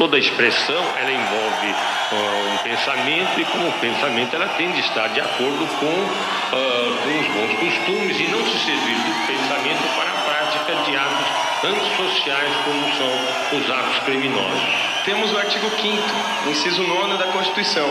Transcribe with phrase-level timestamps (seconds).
[0.00, 5.20] toda expressão ela envolve uh, um pensamento e como pensamento ela tem de estar de
[5.20, 10.22] acordo com, uh, com os bons costumes e não se servir do pensamento para a
[10.24, 11.26] prática de atos
[11.64, 14.62] antissociais como são os atos criminosos.
[15.04, 17.90] Temos o artigo 5 inciso 9 da Constituição,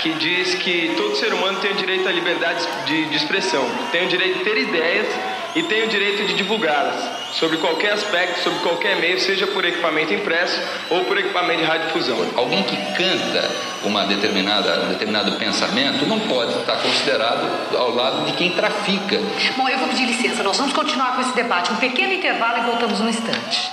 [0.00, 4.04] que diz que todo ser humano tem o direito à liberdade de, de expressão, tem
[4.04, 5.06] o direito de ter ideias
[5.54, 10.12] e tem o direito de divulgá-las sobre qualquer aspecto, sobre qualquer meio, seja por equipamento
[10.12, 10.60] impresso
[10.90, 12.16] ou por equipamento de radiodifusão.
[12.36, 13.50] Alguém que canta
[13.84, 19.20] uma determinada, um determinado pensamento não pode estar considerado ao lado de quem trafica.
[19.56, 21.72] Bom, eu vou pedir licença, nós vamos continuar com esse debate.
[21.72, 23.70] Um pequeno intervalo e voltamos um instante.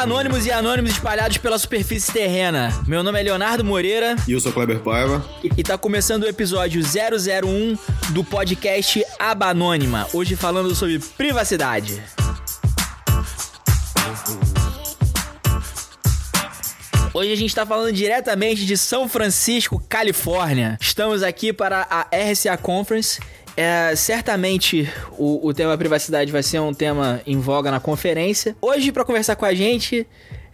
[0.00, 2.72] Anônimos e anônimos espalhados pela superfície terrena.
[2.86, 4.16] Meu nome é Leonardo Moreira.
[4.26, 5.22] E eu sou Kleber Paiva.
[5.44, 7.76] E, tá começando o episódio 001
[8.14, 10.08] do podcast Abanônima.
[10.14, 12.02] Hoje falando sobre privacidade.
[17.12, 20.78] Hoje a gente está falando diretamente de São Francisco, Califórnia.
[20.80, 23.20] Estamos aqui para a RCA Conference
[23.56, 28.56] é, certamente o, o tema privacidade vai ser um tema em voga na conferência.
[28.60, 30.06] Hoje, para conversar com a gente,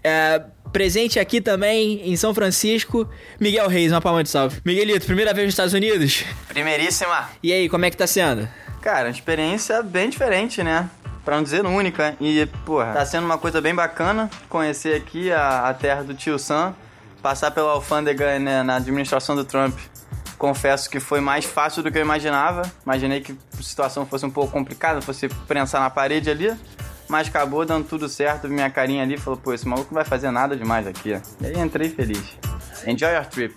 [0.03, 3.09] é, presente aqui também em São Francisco,
[3.41, 4.61] Miguel Reis, uma palma de salve.
[4.65, 6.25] Miguelito, primeira vez nos Estados Unidos?
[6.49, 7.31] Primeiríssima.
[7.43, 8.49] E aí, como é que tá sendo?
[8.81, 10.89] Cara, uma experiência bem diferente, né?
[11.25, 12.15] Pra não dizer única.
[12.21, 16.39] E, porra, tá sendo uma coisa bem bacana conhecer aqui a, a terra do tio
[16.39, 16.75] Sam,
[17.21, 19.77] passar pela alfândega né, na administração do Trump
[20.37, 22.63] confesso que foi mais fácil do que eu imaginava.
[22.85, 26.57] Imaginei que a situação fosse um pouco complicada, fosse prensar na parede ali.
[27.09, 30.31] Mas acabou dando tudo certo, minha carinha ali falou, pô, esse maluco não vai fazer
[30.31, 31.11] nada demais aqui.
[31.41, 32.37] E aí entrei feliz.
[32.87, 33.55] Enjoy your trip.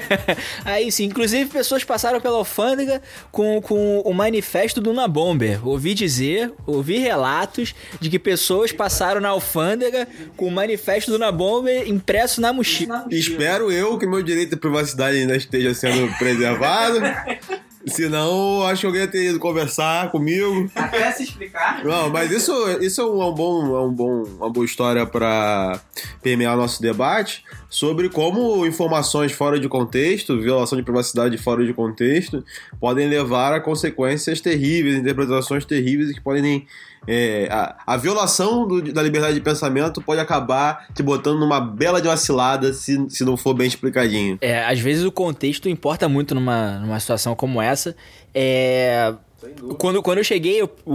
[0.64, 3.00] Aí sim, inclusive pessoas passaram pela alfândega
[3.30, 5.66] com, com o manifesto do Nabomber.
[5.66, 11.88] Ouvi dizer, ouvi relatos de que pessoas passaram na alfândega com o manifesto do Nabomber
[11.88, 13.06] impresso na mochila.
[13.10, 17.00] Espero eu que meu direito de privacidade ainda esteja sendo preservado.
[17.86, 20.68] Senão, acho que alguém ia ter ido conversar comigo.
[20.74, 21.84] Até se explicar.
[21.84, 25.80] Não, mas isso, isso é, um, bom, é um bom, uma boa história para
[26.20, 32.44] permear nosso debate sobre como informações fora de contexto, violação de privacidade fora de contexto,
[32.80, 36.66] podem levar a consequências terríveis, interpretações terríveis que podem
[37.06, 42.00] é, a, a, violação do, da liberdade de pensamento pode acabar te botando numa bela
[42.02, 44.38] de vacilada se, se não for bem explicadinho.
[44.40, 47.94] É, às vezes o contexto importa muito numa, numa situação como essa.
[48.34, 49.14] É,
[49.78, 50.92] quando, quando eu cheguei o, o,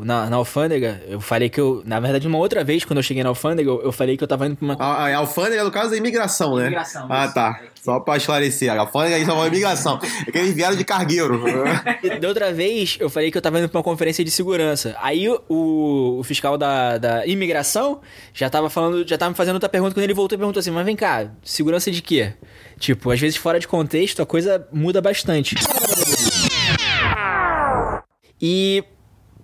[0.00, 1.82] o, na, na alfândega, eu falei que eu.
[1.84, 4.28] Na verdade, uma outra vez, quando eu cheguei na alfândega, eu, eu falei que eu
[4.28, 4.76] tava indo pra uma.
[4.78, 6.66] A, a alfândega, no caso, é imigração, né?
[6.66, 7.06] Imigração.
[7.10, 7.34] Ah, isso.
[7.34, 7.60] tá.
[7.82, 8.70] Só pra esclarecer.
[8.70, 9.98] A alfândega aí só é imigração.
[10.26, 11.42] É que eles vieram de cargueiro.
[12.20, 14.96] da outra vez, eu falei que eu tava indo pra uma conferência de segurança.
[15.00, 18.00] Aí o, o fiscal da, da imigração
[18.34, 20.70] já tava falando, já tava me fazendo outra pergunta quando ele voltou e perguntou assim:
[20.70, 22.32] Mas vem cá, segurança de quê?
[22.78, 25.54] Tipo, às vezes fora de contexto a coisa muda bastante.
[28.40, 28.84] E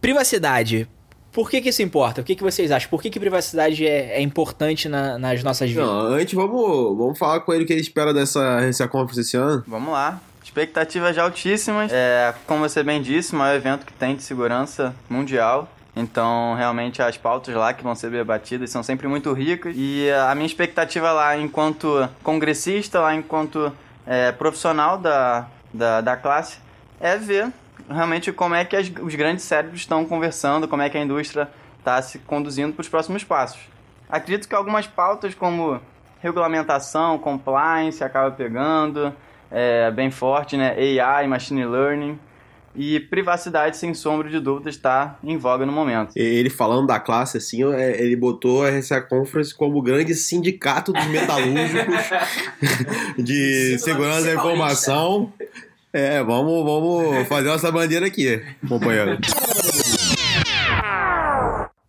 [0.00, 0.88] privacidade.
[1.32, 2.20] Por que, que isso importa?
[2.20, 2.88] O que, que vocês acham?
[2.88, 5.84] Por que, que privacidade é, é importante na, nas nossas vidas?
[5.84, 9.36] Não, antes vamos, vamos falar com ele o que ele espera dessa, dessa conferência esse
[9.36, 9.64] ano.
[9.66, 10.20] Vamos lá.
[10.44, 11.90] Expectativas já altíssimas.
[11.92, 15.68] É, como você bem disse, o maior evento que tem de segurança mundial.
[15.96, 19.74] Então, realmente, as pautas lá que vão ser debatidas são sempre muito ricas.
[19.76, 23.72] E a minha expectativa lá, enquanto congressista, lá enquanto
[24.06, 26.58] é, profissional da, da, da classe,
[27.00, 27.52] é ver
[27.88, 31.48] realmente como é que as, os grandes cérebros estão conversando, como é que a indústria
[31.78, 33.60] está se conduzindo para os próximos passos.
[34.08, 35.80] Acredito que algumas pautas como
[36.20, 39.12] regulamentação, compliance acaba pegando
[39.50, 40.74] é, bem forte, né?
[41.00, 42.18] AI, machine learning
[42.76, 46.12] e privacidade, sem sombra de dúvida, está em voga no momento.
[46.16, 50.92] Ele falando da classe, assim, é, ele botou a RCA Conference como o grande sindicato
[50.92, 52.10] dos metalúrgicos
[53.16, 55.32] de segurança da informação.
[55.96, 59.16] É, vamos, vamos fazer nossa bandeira aqui, companheiro.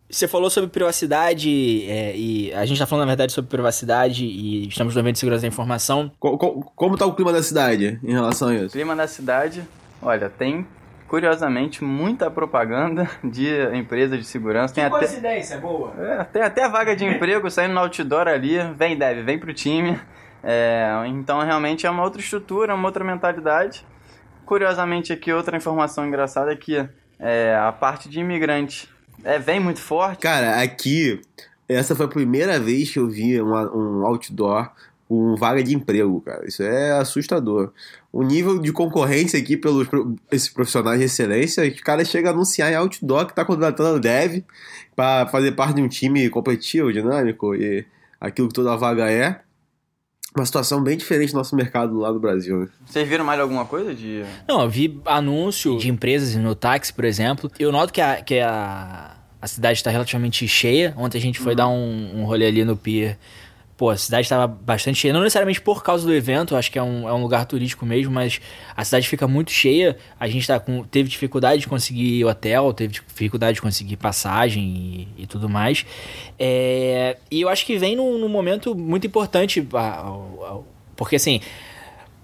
[0.07, 4.67] Você falou sobre privacidade, é, e a gente tá falando, na verdade, sobre privacidade e
[4.67, 6.11] estamos no evento de segurança da informação.
[6.19, 8.67] Co co como tá o clima da cidade em relação a isso?
[8.67, 9.63] O clima da cidade,
[9.99, 10.67] olha, tem,
[11.07, 14.71] curiosamente, muita propaganda de empresas de segurança.
[14.71, 15.93] Que tem coincidência, até, boa.
[15.97, 18.59] É, tem até vaga de emprego saindo no outdoor ali.
[18.77, 19.99] Vem, deve, vem pro time.
[20.43, 23.83] É, então, realmente, é uma outra estrutura, uma outra mentalidade.
[24.45, 26.87] Curiosamente, aqui, outra informação engraçada é que
[27.19, 28.89] é, a parte de imigrante
[29.23, 30.21] é, vem muito forte.
[30.21, 31.21] Cara, aqui,
[31.67, 34.69] essa foi a primeira vez que eu vi uma, um outdoor
[35.07, 36.45] com vaga de emprego, cara.
[36.47, 37.71] Isso é assustador.
[38.11, 39.87] O nível de concorrência aqui pelos
[40.31, 44.43] esses profissionais de excelência, os caras chegam a anunciar em outdoor que tá contratando dev
[44.95, 47.85] para fazer parte de um time competitivo, dinâmico e
[48.19, 49.41] aquilo que toda vaga é.
[50.35, 52.59] Uma situação bem diferente do nosso mercado lá do Brasil.
[52.59, 52.67] Né?
[52.85, 54.23] Vocês viram mais alguma coisa de.
[54.47, 57.49] Não, eu vi anúncio de empresas no táxi, por exemplo.
[57.57, 60.93] Eu noto que a, que a, a cidade está relativamente cheia.
[60.97, 63.17] Ontem a gente foi dar um, um rolê ali no pier
[63.77, 66.83] pô, a cidade estava bastante cheia, não necessariamente por causa do evento, acho que é
[66.83, 68.39] um, é um lugar turístico mesmo, mas
[68.75, 72.93] a cidade fica muito cheia, a gente tá com, teve dificuldade de conseguir hotel, teve
[72.93, 74.63] dificuldade de conseguir passagem
[75.17, 75.85] e, e tudo mais,
[76.39, 79.67] é, e eu acho que vem num, num momento muito importante,
[80.95, 81.41] porque assim,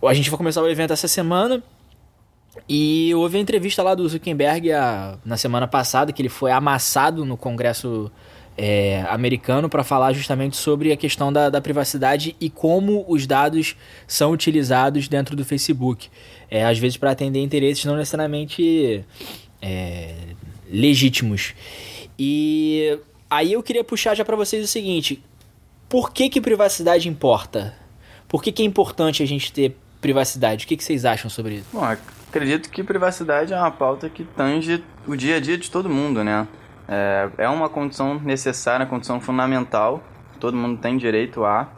[0.05, 1.61] a gente vai começar o evento essa semana,
[2.67, 7.25] e houve a entrevista lá do Zuckerberg a, na semana passada, que ele foi amassado
[7.25, 8.11] no Congresso
[8.57, 13.75] é, americano para falar justamente sobre a questão da, da, privacidade e como os dados
[14.07, 16.09] são utilizados dentro do Facebook.
[16.49, 19.03] É, às vezes para atender interesses não necessariamente
[19.61, 20.13] é,
[20.69, 21.53] legítimos.
[22.19, 22.99] E
[23.29, 25.23] aí eu queria puxar já para vocês o seguinte:
[25.87, 27.75] por que, que privacidade importa?
[28.27, 30.65] Por que, que é importante a gente ter privacidade?
[30.65, 31.65] O que, que vocês acham sobre isso?
[31.73, 35.89] Bom, acredito que privacidade é uma pauta que tange o dia a dia de todo
[35.89, 36.47] mundo, né?
[36.93, 40.03] É, é uma condição necessária, condição fundamental,
[40.41, 41.69] todo mundo tem direito a,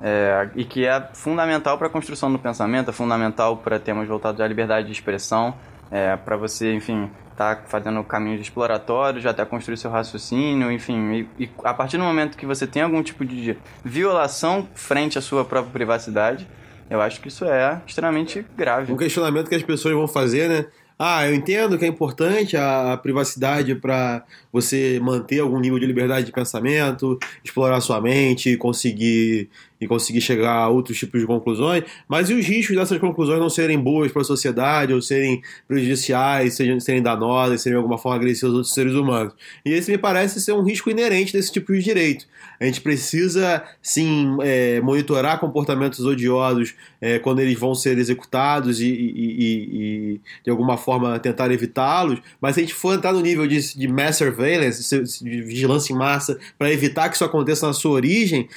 [0.00, 4.40] é, e que é fundamental para a construção do pensamento, é fundamental para termos voltado
[4.40, 5.54] à liberdade de expressão,
[5.90, 11.26] é, para você, enfim, estar tá fazendo caminhos exploratórios, até construir seu raciocínio, enfim.
[11.36, 15.20] E, e, a partir do momento que você tem algum tipo de violação frente à
[15.20, 16.46] sua própria privacidade,
[16.88, 18.92] eu acho que isso é extremamente grave.
[18.92, 20.66] Um questionamento que as pessoas vão fazer, né?
[21.02, 26.26] Ah, eu entendo que é importante a privacidade para você manter algum nível de liberdade
[26.26, 29.48] de pensamento, explorar sua mente, conseguir
[29.80, 33.48] e conseguir chegar a outros tipos de conclusões, mas e os riscos dessas conclusões não
[33.48, 38.16] serem boas para a sociedade, ou serem prejudiciais, serem, serem danosas, serem de alguma forma
[38.16, 39.32] agressivas aos outros seres humanos?
[39.64, 42.26] E esse me parece ser um risco inerente desse tipo de direito.
[42.60, 48.86] A gente precisa, sim, é, monitorar comportamentos odiosos é, quando eles vão ser executados e,
[48.86, 53.20] e, e, e de alguma forma, tentar evitá-los, mas se a gente for entrar no
[53.20, 57.72] nível de, de mass surveillance, de vigilância em massa, para evitar que isso aconteça na
[57.72, 58.48] sua origem,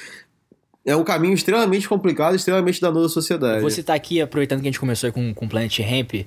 [0.86, 3.62] é um caminho extremamente complicado, extremamente danoso à sociedade.
[3.62, 6.26] Vou citar aqui, aproveitando que a gente começou com, com Planet Ramp,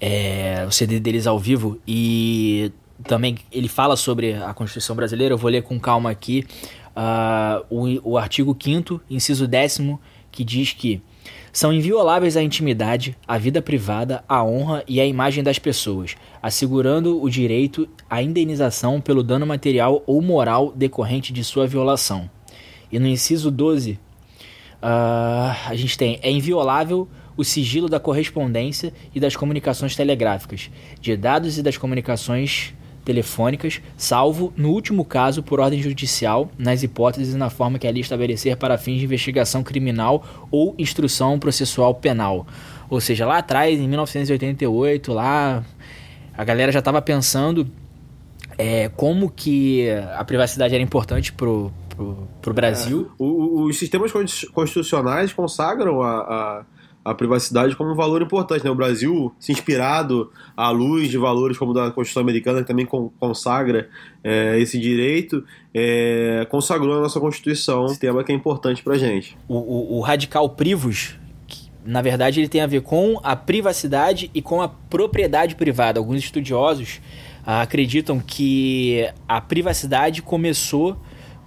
[0.00, 2.72] é, o CD deles ao vivo, e
[3.04, 6.44] também ele fala sobre a Constituição Brasileira, eu vou ler com calma aqui
[6.96, 9.80] uh, o, o artigo 5 inciso 10
[10.30, 11.00] que diz que
[11.52, 17.22] são invioláveis a intimidade, a vida privada, a honra e a imagem das pessoas, assegurando
[17.22, 22.30] o direito à indenização pelo dano material ou moral decorrente de sua violação.
[22.92, 23.98] E no inciso 12, uh,
[24.82, 31.16] ah, a gente tem: é inviolável o sigilo da correspondência e das comunicações telegráficas, de
[31.16, 32.74] dados e das comunicações
[33.04, 38.00] telefônicas, salvo, no último caso, por ordem judicial, nas hipóteses e na forma que ali
[38.00, 42.46] estabelecer para fins de investigação criminal ou instrução processual penal.
[42.88, 45.64] Ou seja, lá atrás, em 1988, lá
[46.36, 47.68] a galera já estava pensando
[48.56, 51.72] é, como que a privacidade era importante pro,
[52.02, 53.10] pro, pro Brasil.
[53.10, 54.12] É, o, os sistemas
[54.52, 56.64] constitucionais consagram a, a
[57.04, 58.64] a privacidade como um valor importante.
[58.64, 58.70] Né?
[58.70, 63.88] O Brasil, se inspirado à luz de valores como da Constituição Americana, que também consagra
[64.22, 69.36] é, esse direito, é, consagrou na nossa Constituição esse tema que é importante para gente.
[69.48, 71.16] O, o, o radical privos,
[71.84, 75.98] na verdade, ele tem a ver com a privacidade e com a propriedade privada.
[75.98, 77.00] Alguns estudiosos
[77.44, 80.96] ah, acreditam que a privacidade começou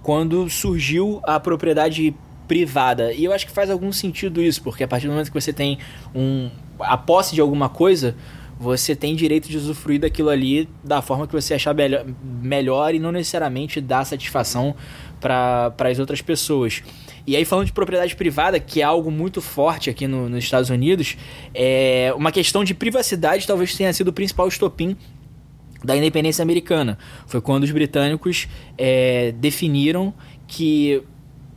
[0.06, 2.14] quando surgiu a propriedade
[2.46, 3.12] privada.
[3.12, 5.52] E eu acho que faz algum sentido isso, porque a partir do momento que você
[5.52, 5.80] tem
[6.14, 6.48] um,
[6.78, 8.14] a posse de alguma coisa,
[8.56, 12.06] você tem direito de usufruir daquilo ali da forma que você achar melhor,
[12.40, 14.76] melhor e não necessariamente dar satisfação
[15.20, 16.84] para as outras pessoas.
[17.26, 20.70] E aí, falando de propriedade privada, que é algo muito forte aqui no, nos Estados
[20.70, 21.16] Unidos,
[21.52, 24.96] é uma questão de privacidade talvez tenha sido o principal estopim
[25.84, 26.98] da independência americana.
[27.26, 30.12] Foi quando os britânicos é, definiram
[30.46, 31.02] que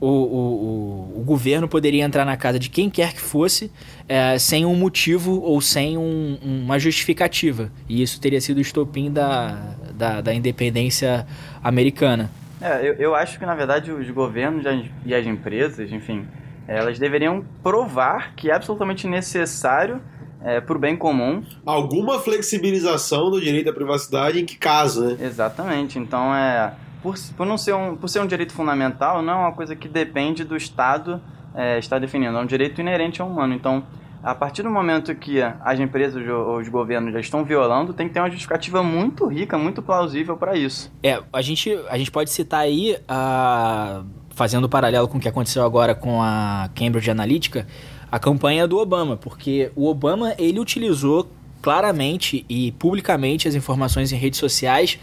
[0.02, 3.70] o, o, o, governo poderia entrar na casa de quem quer que fosse
[4.08, 7.70] é, sem um motivo ou sem um, uma justificativa.
[7.88, 11.28] E isso teria sido o estopim da, da, da independência
[11.62, 12.32] americana.
[12.62, 14.66] É, eu, eu acho que, na verdade, os governos
[15.06, 16.26] e as empresas, enfim,
[16.68, 20.02] elas deveriam provar que é absolutamente necessário
[20.44, 21.44] é, para o bem comum.
[21.66, 25.18] Alguma flexibilização do direito à privacidade em que caso, né?
[25.20, 26.00] Exatamente.
[26.00, 29.52] Então, é por, por, não ser um, por ser um direito fundamental, não é uma
[29.54, 31.22] coisa que depende do Estado
[31.56, 33.54] é, está definindo, é um direito inerente ao humano.
[33.54, 33.84] Então,
[34.22, 38.14] a partir do momento que as empresas ou os governos já estão violando, tem que
[38.14, 40.92] ter uma justificativa muito rica, muito plausível para isso.
[41.02, 45.28] É, a gente, a gente pode citar aí, uh, fazendo o paralelo com o que
[45.28, 47.66] aconteceu agora com a Cambridge Analytica,
[48.12, 51.30] a campanha do Obama, porque o Obama ele utilizou
[51.62, 54.98] claramente e publicamente as informações em redes sociais,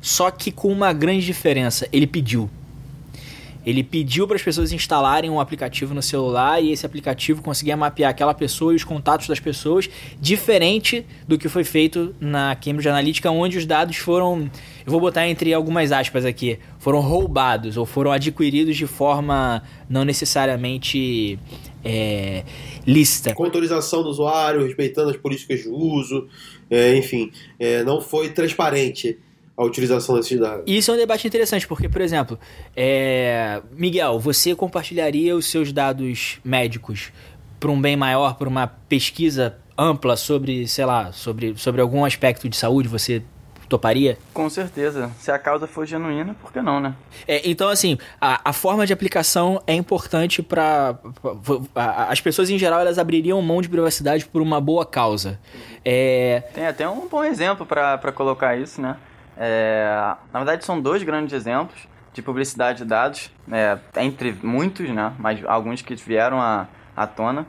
[0.00, 2.50] só que com uma grande diferença, ele pediu.
[3.64, 8.10] Ele pediu para as pessoas instalarem um aplicativo no celular e esse aplicativo conseguia mapear
[8.10, 9.88] aquela pessoa e os contatos das pessoas,
[10.20, 14.50] diferente do que foi feito na Cambridge Analytica, onde os dados foram,
[14.84, 20.04] eu vou botar entre algumas aspas aqui, foram roubados ou foram adquiridos de forma não
[20.04, 21.38] necessariamente
[21.84, 22.44] é,
[22.86, 23.34] lícita.
[23.34, 26.26] Com autorização do usuário, respeitando as políticas de uso,
[26.70, 29.18] é, enfim, é, não foi transparente
[29.56, 30.64] a utilização desses dados.
[30.66, 32.38] Isso é um debate interessante, porque, por exemplo,
[32.76, 33.60] é...
[33.72, 37.12] Miguel, você compartilharia os seus dados médicos
[37.60, 42.48] para um bem maior, para uma pesquisa ampla sobre, sei lá, sobre, sobre algum aspecto
[42.48, 42.88] de saúde?
[42.88, 43.22] Você
[43.68, 44.18] toparia?
[44.34, 45.10] Com certeza.
[45.18, 46.94] Se a causa for genuína, por que não, né?
[47.26, 50.98] É, então, assim, a, a forma de aplicação é importante para.
[51.74, 55.38] As pessoas em geral elas abririam mão de privacidade por uma boa causa.
[55.84, 56.42] É...
[56.52, 58.96] Tem até um bom exemplo para colocar isso, né?
[59.44, 65.12] É, na verdade, são dois grandes exemplos de publicidade de dados, é, entre muitos, né?
[65.18, 67.44] Mas alguns que vieram à, à tona.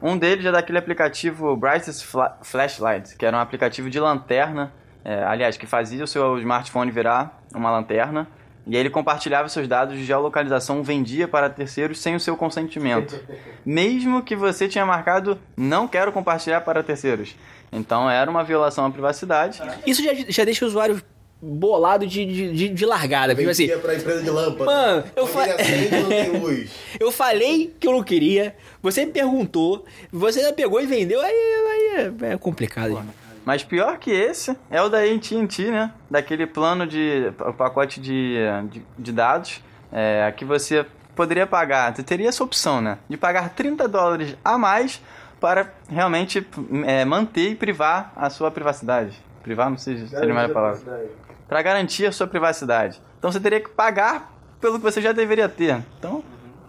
[0.00, 2.06] Um deles é daquele aplicativo Brightest
[2.42, 4.72] Flashlight, que era um aplicativo de lanterna,
[5.04, 8.28] é, aliás, que fazia o seu smartphone virar uma lanterna.
[8.64, 13.18] E ele compartilhava seus dados de geolocalização, vendia para terceiros sem o seu consentimento.
[13.66, 17.34] Mesmo que você tinha marcado não quero compartilhar para terceiros.
[17.72, 19.60] Então era uma violação à privacidade.
[19.84, 21.02] Isso já, já deixa o usuário
[21.42, 23.34] bolado de, de, de largada.
[23.34, 24.64] Porque, assim, pra empresa de lâmpada.
[24.64, 25.44] Mano, eu, fa...
[27.00, 32.12] eu falei que eu não queria, você me perguntou, você pegou e vendeu, aí, aí
[32.22, 32.94] é, é complicado.
[32.94, 33.02] Pô,
[33.44, 35.92] mas pior que esse é o da AT&T, né?
[36.08, 38.36] Daquele plano de o pacote de,
[38.70, 39.60] de, de dados
[39.92, 42.98] é, que você poderia pagar, você teria essa opção, né?
[43.08, 45.02] De pagar 30 dólares a mais
[45.40, 46.46] para realmente
[46.86, 49.20] é, manter e privar a sua privacidade.
[49.42, 51.10] Privar não sei se seria mais a palavra
[51.52, 52.98] para garantir a sua privacidade.
[53.18, 55.84] Então você teria que pagar pelo que você já deveria ter.
[55.98, 56.24] Então,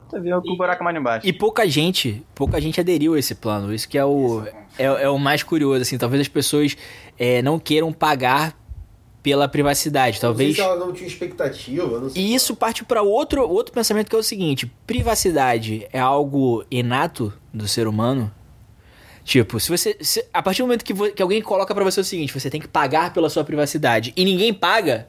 [0.10, 1.26] você vê o buraco mais embaixo.
[1.26, 3.74] E pouca gente, pouca gente aderiu a esse plano.
[3.74, 4.44] Isso que é o,
[4.78, 5.98] é, é o mais curioso, assim.
[5.98, 6.76] Talvez as pessoas
[7.18, 8.60] é, não queiram pagar
[9.24, 10.20] pela privacidade.
[10.20, 10.50] Talvez.
[10.50, 12.00] Não sei se ela não tinha expectativa.
[12.02, 16.00] Não sei e isso parte para outro, outro pensamento que é o seguinte: privacidade é
[16.00, 18.30] algo inato do ser humano?
[19.24, 19.98] Tipo, se você.
[20.02, 22.60] Se, a partir do momento que, que alguém coloca para você o seguinte, você tem
[22.60, 25.08] que pagar pela sua privacidade e ninguém paga,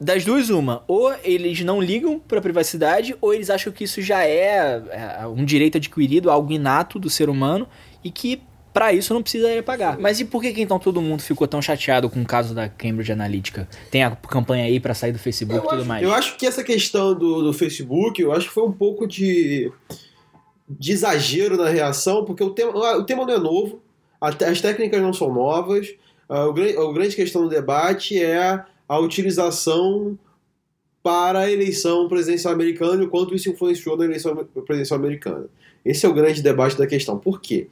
[0.00, 0.82] das duas, uma.
[0.86, 4.82] Ou eles não ligam pra privacidade, ou eles acham que isso já é,
[5.20, 7.66] é um direito adquirido, algo inato do ser humano,
[8.04, 9.98] e que para isso não precisa pagar.
[9.98, 12.68] Mas e por que, que então todo mundo ficou tão chateado com o caso da
[12.68, 13.66] Cambridge Analytica?
[13.90, 16.02] Tem a campanha aí para sair do Facebook e tudo acho, mais.
[16.02, 19.72] Eu acho que essa questão do, do Facebook, eu acho que foi um pouco de
[20.68, 23.82] de exagero na reação, porque o tema, o tema não é novo,
[24.20, 25.94] as técnicas não são novas,
[26.28, 30.18] a, a grande questão do debate é a utilização
[31.02, 35.46] para a eleição presidencial americana e o quanto isso influenciou na eleição presidencial americana.
[35.84, 37.16] Esse é o grande debate da questão.
[37.16, 37.68] Por quê?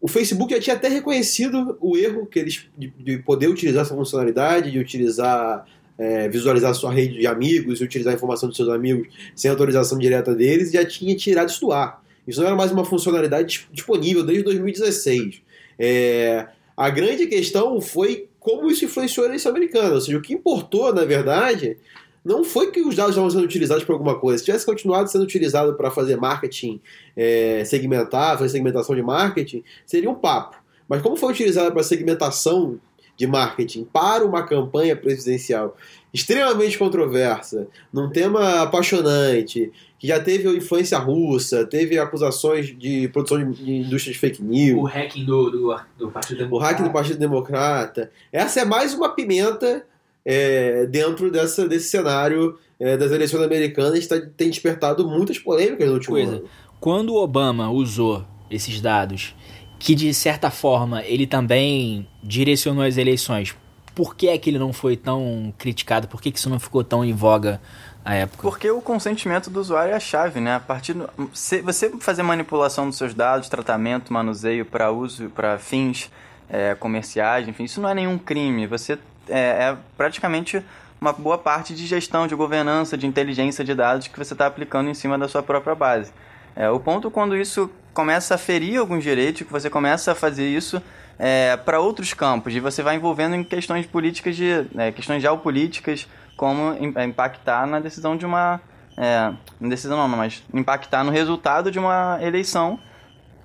[0.00, 3.94] O Facebook já tinha até reconhecido o erro que eles de, de poder utilizar essa
[3.94, 5.66] funcionalidade, de utilizar
[5.96, 9.98] é, visualizar sua rede de amigos e utilizar a informação dos seus amigos sem autorização
[9.98, 12.03] direta deles, já tinha tirado isso do ar.
[12.26, 15.42] Isso não era mais uma funcionalidade disponível desde 2016.
[15.78, 19.94] É, a grande questão foi como isso influenciou a eleição americana.
[19.94, 21.76] Ou seja, o que importou, na verdade,
[22.24, 24.38] não foi que os dados estavam sendo utilizados para alguma coisa.
[24.38, 26.80] Se tivesse continuado sendo utilizado para fazer marketing
[27.16, 30.56] é, segmentar, fazer segmentação de marketing, seria um papo.
[30.88, 32.78] Mas como foi utilizado para segmentação
[33.16, 35.76] de marketing para uma campanha presidencial
[36.12, 43.64] extremamente controversa, num tema apaixonante, que já teve influência russa, teve acusações de produção de,
[43.64, 44.80] de indústria de fake news.
[44.80, 46.54] O hacking do, do, do Partido Democrata.
[46.54, 48.10] O hacking do Partido Democrata.
[48.32, 49.84] Essa é mais uma pimenta
[50.24, 55.88] é, dentro dessa, desse cenário é, das eleições americanas que tá, tem despertado muitas polêmicas
[55.88, 56.36] no último Coisa.
[56.36, 56.44] ano.
[56.78, 59.34] Quando o Obama usou esses dados,
[59.84, 63.54] que de certa forma ele também direcionou as eleições
[63.94, 66.08] por que é que ele não foi tão criticado?
[66.08, 67.60] Por que, que isso não ficou tão em voga
[68.04, 68.42] à época?
[68.42, 70.56] Porque o consentimento do usuário é a chave, né?
[70.56, 75.58] A partir do, se você fazer manipulação dos seus dados, tratamento, manuseio para uso, para
[75.58, 76.10] fins
[76.50, 78.66] é, comerciais, enfim, isso não é nenhum crime.
[78.66, 78.98] Você
[79.28, 80.60] é, é praticamente
[81.00, 84.90] uma boa parte de gestão, de governança, de inteligência de dados que você está aplicando
[84.90, 86.10] em cima da sua própria base.
[86.56, 90.48] É, o ponto quando isso começa a ferir alguns direitos, que você começa a fazer
[90.48, 90.82] isso
[91.18, 96.08] é, para outros campos, e você vai envolvendo em questões políticas, de é, questões geopolíticas,
[96.36, 98.60] como é, impactar na decisão de uma.
[98.96, 102.78] É, decisão não, mas impactar no resultado de uma eleição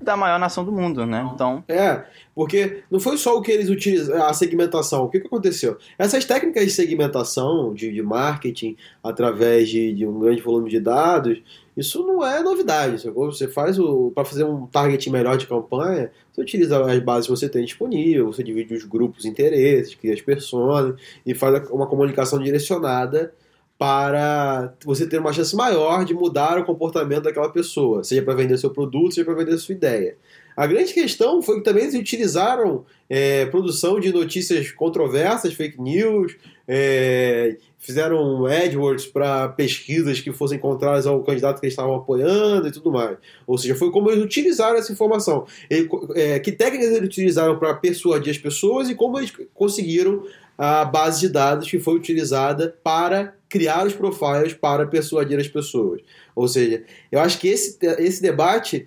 [0.02, 1.30] da maior nação do mundo, né?
[1.34, 1.64] Então.
[1.68, 2.04] É,
[2.34, 5.04] porque não foi só o que eles utilizaram, a segmentação.
[5.04, 5.78] O que, que aconteceu?
[5.98, 11.42] Essas técnicas de segmentação, de, de marketing, através de, de, um grande volume de dados,
[11.76, 13.10] isso não é novidade.
[13.10, 14.12] Você faz o.
[14.12, 18.28] Para fazer um target melhor de campanha, você utiliza as bases que você tem disponível,
[18.28, 23.34] você divide os grupos de interesses, cria as pessoas e faz uma comunicação direcionada
[23.80, 28.58] para você ter uma chance maior de mudar o comportamento daquela pessoa, seja para vender
[28.58, 30.18] seu produto, seja para vender sua ideia.
[30.54, 36.36] A grande questão foi que também eles utilizaram é, produção de notícias controversas, fake news,
[36.68, 42.72] é, fizeram AdWords para pesquisas que fossem contrárias ao candidato que eles estavam apoiando e
[42.74, 43.18] tudo mais.
[43.48, 45.46] Ou seja, foi como eles utilizaram essa informação.
[46.16, 50.26] é, que técnicas eles utilizaram para persuadir as pessoas e como eles conseguiram
[50.60, 56.02] a base de dados que foi utilizada para criar os profiles para persuadir as pessoas.
[56.36, 58.86] Ou seja, eu acho que esse, esse debate,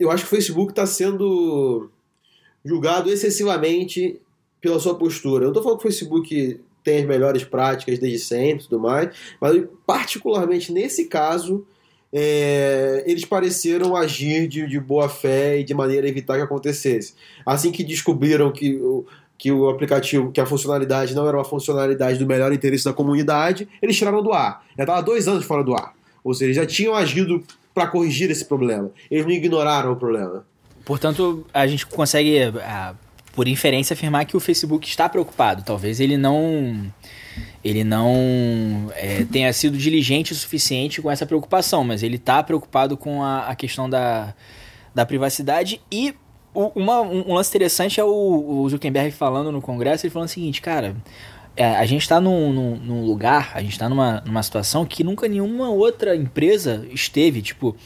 [0.00, 1.90] eu acho que o Facebook está sendo
[2.64, 4.18] julgado excessivamente
[4.58, 5.44] pela sua postura.
[5.44, 8.80] Eu não estou falando que o Facebook tem as melhores práticas desde sempre e tudo
[8.80, 11.66] mais, mas particularmente nesse caso,
[12.10, 17.14] é, eles pareceram agir de, de, boa fé e de maneira a evitar que acontecesse.
[17.44, 18.78] Assim que descobriram que
[19.42, 23.68] que o aplicativo, que a funcionalidade não era uma funcionalidade do melhor interesse da comunidade,
[23.82, 24.64] eles tiraram do ar.
[24.78, 25.94] Já estava dois anos fora do ar.
[26.22, 27.42] Ou seja, já tinham agido
[27.74, 28.92] para corrigir esse problema.
[29.10, 30.46] Eles não ignoraram o problema.
[30.84, 32.94] Portanto, a gente consegue, ah,
[33.32, 35.64] por inferência, afirmar que o Facebook está preocupado.
[35.64, 36.92] Talvez ele não
[37.64, 42.96] ele não é, tenha sido diligente o suficiente com essa preocupação, mas ele está preocupado
[42.96, 44.34] com a, a questão da,
[44.94, 46.14] da privacidade e
[46.54, 48.08] uma, um lance interessante é o,
[48.62, 50.96] o, Zuckerberg falando no Congresso, ele falando o seguinte, cara,
[51.56, 55.02] é, a gente está num, num, num, lugar, a gente está numa, numa situação que
[55.02, 57.76] nunca nenhuma outra empresa esteve, tipo,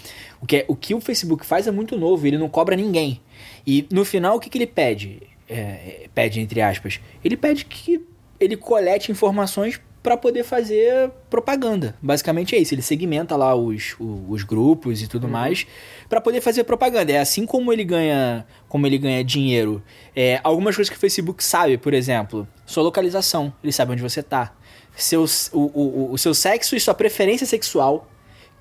[0.40, 3.20] o que, é, o que o Facebook faz é muito novo, ele não cobra ninguém.
[3.66, 5.22] E no final, o que, que ele pede?
[5.48, 8.04] É, pede, entre aspas, ele pede que
[8.38, 11.96] ele colete informações para poder fazer propaganda.
[12.00, 12.72] Basicamente é isso.
[12.72, 15.32] Ele segmenta lá os, os, os grupos e tudo uhum.
[15.32, 15.66] mais
[16.08, 17.10] para poder fazer propaganda.
[17.10, 19.82] É assim como ele ganha, como ele ganha dinheiro.
[20.14, 23.52] É, algumas coisas que o Facebook sabe, por exemplo, sua localização.
[23.64, 24.52] Ele sabe onde você tá.
[24.94, 28.08] Seu, o, o, o seu sexo e sua preferência sexual.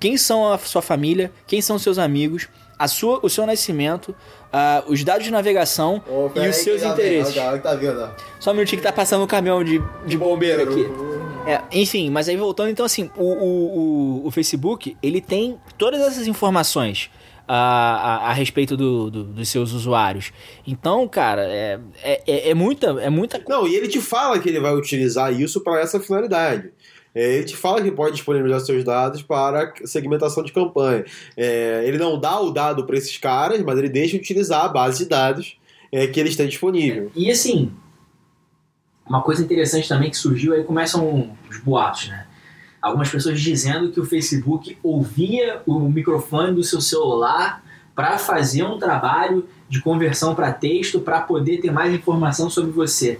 [0.00, 4.90] Quem são a sua família, quem são seus amigos, a sua, o seu nascimento, uh,
[4.90, 7.34] os dados de navegação oh, e os seus tá interesses.
[7.34, 8.10] Vendo, tá vendo.
[8.40, 10.86] Só um minutinho que tá passando um caminhão de, de bombeiro aqui.
[11.46, 13.78] É, enfim, mas aí voltando, então assim, o, o,
[14.24, 17.08] o, o Facebook, ele tem todas essas informações
[17.46, 20.32] a, a, a respeito do, do, dos seus usuários.
[20.66, 24.48] Então, cara, é, é, é, é muita, é muita Não, e ele te fala que
[24.48, 26.72] ele vai utilizar isso para essa finalidade.
[27.14, 31.04] É, ele te fala que pode disponibilizar seus dados para segmentação de campanha.
[31.36, 35.04] É, ele não dá o dado para esses caras, mas ele deixa utilizar a base
[35.04, 35.56] de dados
[35.90, 37.10] é, que eles têm disponível.
[37.16, 37.72] E assim,
[39.08, 42.26] uma coisa interessante também que surgiu, aí começam os boatos, né?
[42.82, 47.62] Algumas pessoas dizendo que o Facebook ouvia o microfone do seu celular
[47.94, 53.18] para fazer um trabalho de conversão para texto para poder ter mais informação sobre você.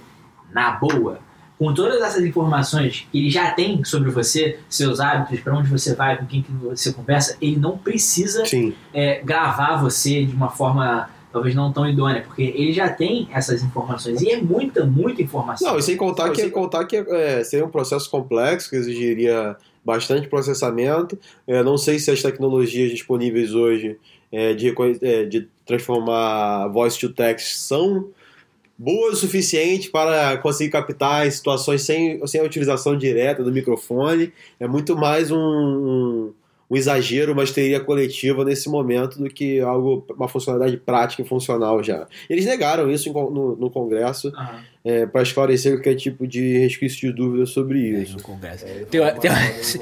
[0.53, 1.18] Na boa,
[1.59, 5.94] com todas essas informações que ele já tem sobre você, seus hábitos, para onde você
[5.94, 8.44] vai, com quem que você conversa, ele não precisa
[8.92, 13.62] é, gravar você de uma forma talvez não tão idônea, porque ele já tem essas
[13.62, 15.70] informações e é muita, muita informação.
[15.70, 16.51] Não, e sem contar que, sem...
[16.51, 21.18] contar que é, seria um processo complexo que exigiria bastante processamento.
[21.46, 23.99] É, não sei se as tecnologias disponíveis hoje
[24.33, 28.09] é, de, é, de transformar voice to text são
[28.79, 34.33] boas o suficiente para conseguir captar em situações sem, sem a utilização direta do microfone.
[34.59, 36.33] É muito mais um, um
[36.68, 41.83] um exagero, uma histeria coletiva nesse momento do que algo, uma funcionalidade prática e funcional
[41.83, 42.07] já.
[42.29, 44.61] Eles negaram isso no, no Congresso uhum.
[44.87, 48.18] É, para esclarecer qualquer tipo de resquício de dúvida sobre isso.
[48.18, 48.64] É, Congresso.
[48.64, 49.31] É, tem, tem,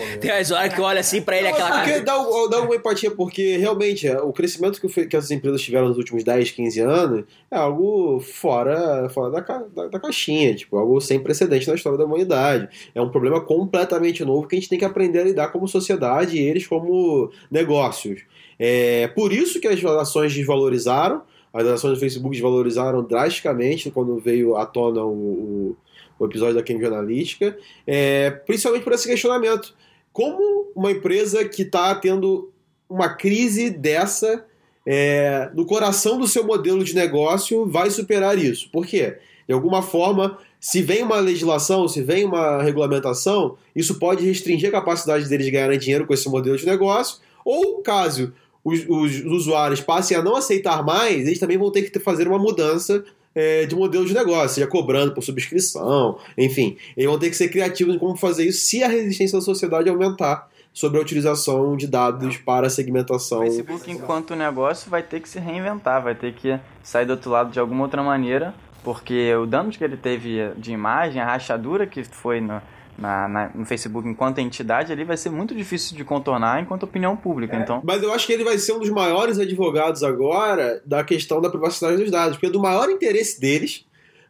[0.19, 2.15] tem umas horas que olha assim para ele aquela porque dá,
[2.51, 6.25] dá uma empatia, porque realmente é, o crescimento que, que essas empresas tiveram nos últimos
[6.25, 11.69] 10, 15 anos é algo fora, fora da, da, da caixinha, tipo, algo sem precedente
[11.69, 12.71] na história da humanidade.
[12.95, 16.39] É um problema completamente novo que a gente tem que aprender a lidar como sociedade
[16.39, 18.23] e eles como negócios.
[18.59, 21.23] É por isso que as ações desvalorizaram,
[21.55, 25.77] as ações do Facebook desvalorizaram drasticamente quando veio à tona o, o,
[26.19, 29.73] o episódio da Cambridge Analytica, é, principalmente por esse questionamento.
[30.13, 32.51] Como uma empresa que está tendo
[32.91, 34.45] uma crise dessa
[34.87, 38.69] é, no coração do seu modelo de negócio vai superar isso.
[38.71, 39.17] Por quê?
[39.47, 44.73] De alguma forma, se vem uma legislação, se vem uma regulamentação, isso pode restringir a
[44.73, 48.33] capacidade deles de ganharem dinheiro com esse modelo de negócio, ou caso
[48.65, 52.39] os, os usuários passem a não aceitar mais, eles também vão ter que fazer uma
[52.39, 56.77] mudança é, de modelo de negócio, seja cobrando por subscrição, enfim.
[56.97, 59.89] Eles vão ter que ser criativos em como fazer isso se a resistência da sociedade
[59.89, 63.41] aumentar sobre a utilização de dados para segmentação.
[63.41, 67.31] O Facebook, enquanto negócio, vai ter que se reinventar, vai ter que sair do outro
[67.31, 71.87] lado de alguma outra maneira, porque o dano que ele teve de imagem, a rachadura
[71.87, 72.61] que foi no,
[72.99, 77.17] na, na, no Facebook enquanto entidade ali vai ser muito difícil de contornar enquanto opinião
[77.17, 77.57] pública.
[77.57, 81.03] É, então, mas eu acho que ele vai ser um dos maiores advogados agora da
[81.03, 83.85] questão da privacidade dos dados, porque é do maior interesse deles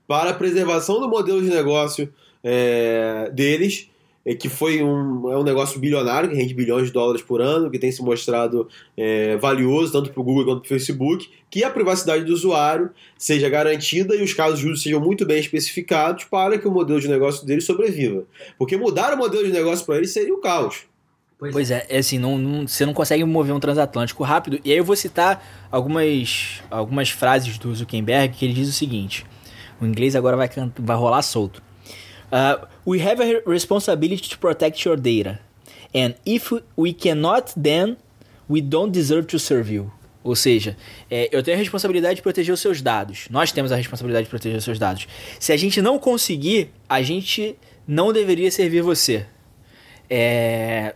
[0.06, 3.88] para a preservação do modelo de negócio é, deles
[4.32, 7.78] que foi um, é um negócio bilionário, que rende bilhões de dólares por ano, que
[7.78, 11.70] tem se mostrado é, valioso tanto para o Google quanto para o Facebook, que a
[11.70, 16.56] privacidade do usuário seja garantida e os casos de uso sejam muito bem especificados para
[16.56, 18.24] que o modelo de negócio deles sobreviva.
[18.56, 20.86] Porque mudar o modelo de negócio para eles seria o um caos.
[21.38, 24.58] Pois é, é assim, não, não, você não consegue mover um transatlântico rápido.
[24.64, 29.26] E aí eu vou citar algumas, algumas frases do Zuckerberg que ele diz o seguinte:
[29.80, 31.62] o inglês agora vai, vai rolar solto.
[32.26, 35.40] Uh, we have a responsibility to protect your data.
[35.94, 37.96] And if we cannot, then
[38.48, 39.90] we don't deserve to serve you.
[40.22, 40.74] Ou seja,
[41.10, 43.26] é, eu tenho a responsabilidade de proteger os seus dados.
[43.30, 45.06] Nós temos a responsabilidade de proteger os seus dados.
[45.38, 49.26] Se a gente não conseguir, a gente não deveria servir você.
[50.08, 50.94] É,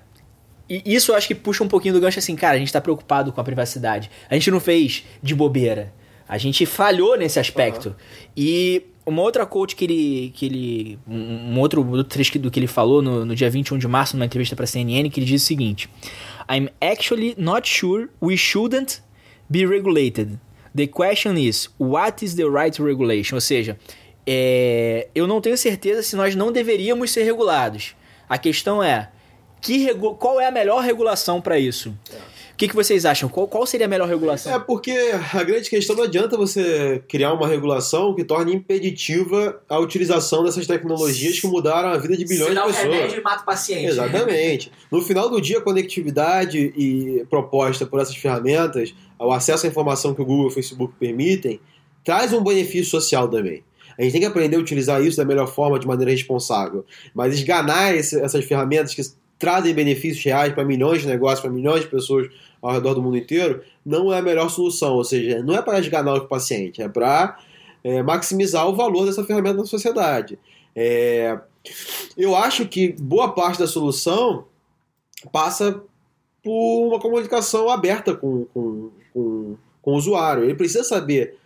[0.68, 2.80] e isso eu acho que puxa um pouquinho do gancho assim, cara, a gente está
[2.80, 4.10] preocupado com a privacidade.
[4.30, 5.92] A gente não fez de bobeira.
[6.26, 7.88] A gente falhou nesse aspecto.
[7.88, 7.94] Uhum.
[8.36, 10.32] E uma outra quote que ele.
[10.34, 13.78] Que ele um, um outro, outro trecho do que ele falou no, no dia 21
[13.78, 15.88] de março, numa entrevista para CNN, que ele diz o seguinte:
[16.50, 19.00] I'm actually not sure we shouldn't
[19.48, 20.38] be regulated.
[20.74, 23.36] The question is, what is the right regulation?
[23.36, 23.78] Ou seja,
[24.26, 27.96] é, eu não tenho certeza se nós não deveríamos ser regulados.
[28.28, 29.10] A questão é,
[29.60, 31.96] que qual é a melhor regulação para isso?
[32.12, 33.28] É que, que vocês acham?
[33.28, 34.52] Qual, qual seria a melhor regulação?
[34.52, 34.90] É porque
[35.32, 40.66] a grande questão não adianta você criar uma regulação que torne impeditiva a utilização dessas
[40.66, 42.76] tecnologias que mudaram a vida de bilhões de pessoas.
[42.76, 43.86] remédio e mata o paciente.
[43.86, 44.72] Exatamente.
[44.90, 50.12] No final do dia, a conectividade e proposta por essas ferramentas, o acesso à informação
[50.12, 51.60] que o Google e o Facebook permitem,
[52.04, 53.62] traz um benefício social também.
[53.96, 56.84] A gente tem que aprender a utilizar isso da melhor forma, de maneira responsável.
[57.14, 59.02] Mas esganar esse, essas ferramentas que
[59.38, 62.28] trazem benefícios reais para milhões de negócios, para milhões de pessoas
[62.60, 64.94] ao redor do mundo inteiro, não é a melhor solução.
[64.94, 67.38] Ou seja, não é para esganar o paciente, é para
[67.82, 70.38] é, maximizar o valor dessa ferramenta na sociedade.
[70.74, 71.38] É,
[72.16, 74.44] eu acho que boa parte da solução
[75.32, 75.82] passa
[76.42, 80.44] por uma comunicação aberta com, com, com, com o usuário.
[80.44, 81.36] Ele precisa saber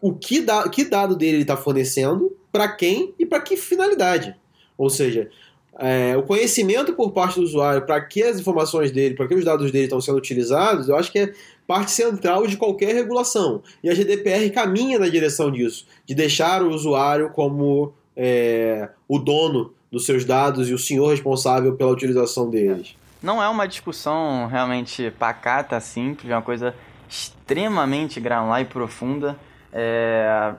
[0.00, 4.36] o que, da, que dado dele ele está fornecendo, para quem e para que finalidade.
[4.76, 5.30] Ou seja,
[5.78, 9.44] é, o conhecimento por parte do usuário para que as informações dele, para que os
[9.44, 11.32] dados dele estão sendo utilizados, eu acho que é
[11.66, 13.62] parte central de qualquer regulação.
[13.82, 19.72] E a GDPR caminha na direção disso, de deixar o usuário como é, o dono
[19.90, 22.94] dos seus dados e o senhor responsável pela utilização deles.
[23.22, 26.74] Não é uma discussão realmente pacata, simples, é uma coisa
[27.08, 29.36] extremamente granular e profunda.
[29.72, 30.52] É,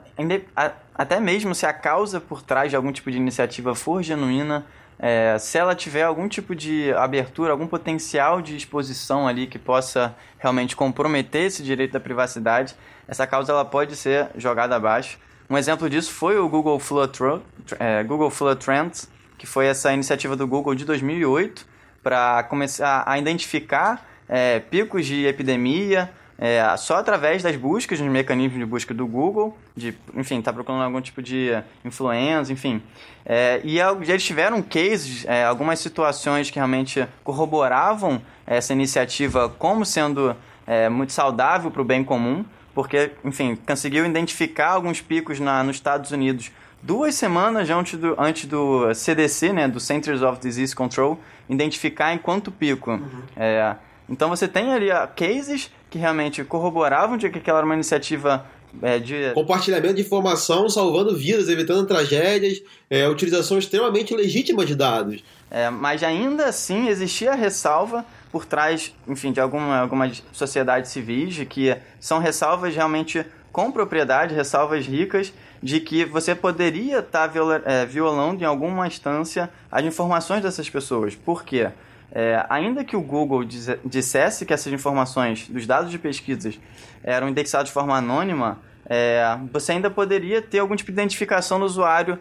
[0.94, 4.64] até mesmo se a causa por trás de algum tipo de iniciativa for genuína,
[4.98, 10.14] é, se ela tiver algum tipo de abertura, algum potencial de exposição ali que possa
[10.38, 12.74] realmente comprometer esse direito da privacidade,
[13.06, 15.18] essa causa ela pode ser jogada abaixo.
[15.48, 17.42] Um exemplo disso foi o Google Flood,
[17.78, 21.66] é, Google Trends, que foi essa iniciativa do Google de 2008
[22.02, 28.58] para começar a identificar é, picos de epidemia, é, só através das buscas, dos mecanismos
[28.58, 31.50] de busca do Google, de, enfim, tá procurando algum tipo de
[31.84, 32.82] influência, enfim.
[33.24, 40.36] É, e eles tiveram cases, é, algumas situações que realmente corroboravam essa iniciativa como sendo
[40.66, 42.44] é, muito saudável para o bem comum,
[42.74, 46.50] porque, enfim, conseguiu identificar alguns picos na, nos Estados Unidos
[46.82, 51.18] duas semanas antes do, antes do CDC, né, do Centers of Disease Control,
[51.48, 52.90] identificar em quanto pico.
[52.90, 53.22] Uhum.
[53.36, 53.76] É,
[54.08, 58.44] então você tem ali cases que realmente corroboravam de que aquela era uma iniciativa
[58.82, 59.30] é, de...
[59.32, 65.22] Compartilhamento de informação, salvando vidas, evitando tragédias, é, utilização extremamente legítima de dados.
[65.48, 71.46] É, mas ainda assim existia ressalva por trás, enfim, de alguma, algumas sociedades civis, de
[71.46, 77.62] que são ressalvas realmente com propriedade, ressalvas ricas, de que você poderia estar tá viola,
[77.64, 81.14] é, violando em alguma instância as informações dessas pessoas.
[81.14, 81.70] Por quê?
[82.12, 83.44] É, ainda que o Google
[83.84, 86.58] dissesse que essas informações dos dados de pesquisas
[87.02, 91.64] eram indexados de forma anônima, é, você ainda poderia ter algum tipo de identificação do
[91.64, 92.18] usuário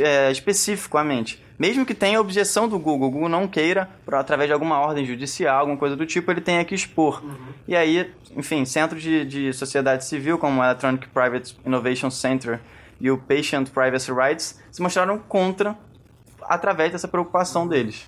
[0.00, 1.42] é, especificamente.
[1.58, 5.04] Mesmo que tenha objeção do Google, o Google não queira, por, através de alguma ordem
[5.04, 7.22] judicial, alguma coisa do tipo, ele tenha que expor.
[7.22, 7.36] Uhum.
[7.68, 12.60] E aí, enfim, centros de, de sociedade civil, como o Electronic Private Innovation Center
[13.00, 15.76] e o Patient Privacy Rights, se mostraram contra
[16.48, 18.06] através dessa preocupação deles.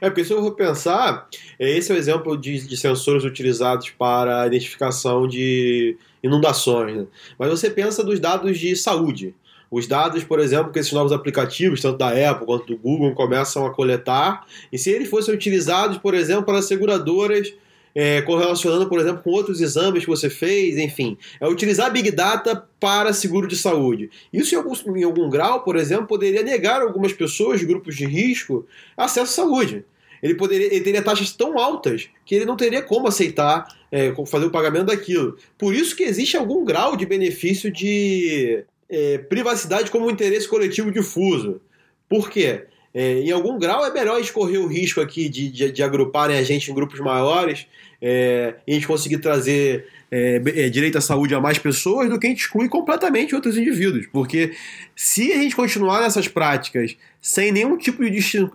[0.00, 4.42] É, porque se eu vou pensar, esse é o exemplo de, de sensores utilizados para
[4.42, 6.96] a identificação de inundações.
[6.96, 7.06] Né?
[7.38, 9.34] Mas você pensa dos dados de saúde.
[9.70, 13.64] Os dados, por exemplo, que esses novos aplicativos, tanto da Apple quanto do Google, começam
[13.64, 17.54] a coletar, e se eles fossem utilizados, por exemplo, para seguradoras
[17.94, 21.16] é, correlacionando, por exemplo, com outros exames que você fez, enfim.
[21.40, 24.10] É utilizar Big Data para seguro de saúde.
[24.32, 28.66] Isso, em algum, em algum grau, por exemplo, poderia negar algumas pessoas, grupos de risco,
[28.96, 29.84] acesso à saúde.
[30.22, 34.46] Ele, poderia, ele teria taxas tão altas que ele não teria como aceitar é, fazer
[34.46, 35.36] o pagamento daquilo.
[35.58, 41.60] Por isso que existe algum grau de benefício de é, privacidade como interesse coletivo difuso.
[42.08, 42.66] Por quê?
[42.94, 46.42] É, em algum grau é melhor escorrer o risco aqui de, de, de agruparem a
[46.42, 47.66] gente em grupos maiores
[48.02, 52.18] é, e a gente conseguir trazer é, é, direito à saúde a mais pessoas do
[52.18, 54.06] que a gente excluir completamente outros indivíduos.
[54.12, 54.52] Porque
[54.94, 58.10] se a gente continuar nessas práticas sem nenhum tipo de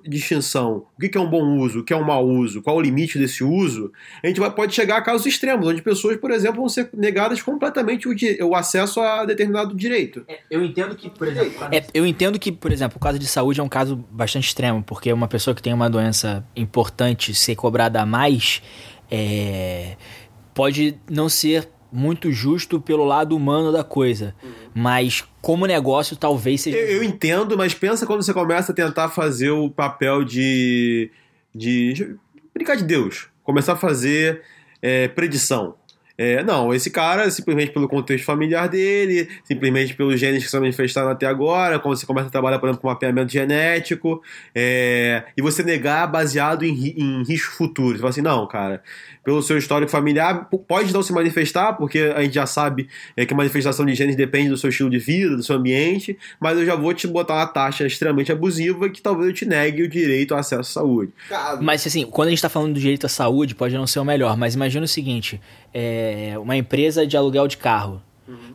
[0.06, 2.82] distinção, o que é um bom uso, o que é um mau uso, qual o
[2.82, 6.58] limite desse uso, a gente vai, pode chegar a casos extremos, onde pessoas, por exemplo,
[6.58, 8.14] vão ser negadas completamente o,
[8.46, 10.26] o acesso a determinado direito.
[10.28, 11.54] É, eu entendo que, por exemplo.
[11.72, 14.84] É, eu entendo que, por exemplo, o caso de saúde é um caso bastante extremo,
[14.84, 18.62] porque uma pessoa que tem uma doença importante ser cobrada a mais.
[19.10, 19.96] É,
[20.54, 24.50] pode não ser muito justo pelo lado humano da coisa, uhum.
[24.74, 26.78] mas como negócio talvez seja.
[26.78, 31.10] Eu, eu, entendo, mas pensa quando você começa a tentar fazer o papel de.
[31.54, 32.16] de.
[32.54, 33.28] brincar de Deus.
[33.44, 34.42] Começar a fazer
[34.82, 35.76] é, predição.
[36.18, 41.10] É, não, esse cara, simplesmente pelo contexto familiar dele, simplesmente pelos genes que se manifestaram
[41.10, 44.24] até agora, quando você começa a trabalhar, por exemplo, com mapeamento genético,
[44.56, 47.94] é, e você negar baseado em, em risco futuro.
[47.96, 48.82] Você fala assim, não, cara,
[49.28, 53.34] pelo seu histórico familiar, pode não se manifestar, porque a gente já sabe é, que
[53.34, 56.66] a manifestação de genes depende do seu estilo de vida, do seu ambiente, mas eu
[56.66, 60.34] já vou te botar uma taxa extremamente abusiva que talvez eu te negue o direito
[60.34, 61.12] ao acesso à saúde.
[61.62, 64.06] Mas assim, quando a gente está falando do direito à saúde, pode não ser o
[64.06, 65.42] melhor, mas imagina o seguinte:
[65.74, 68.02] é uma empresa de aluguel de carro.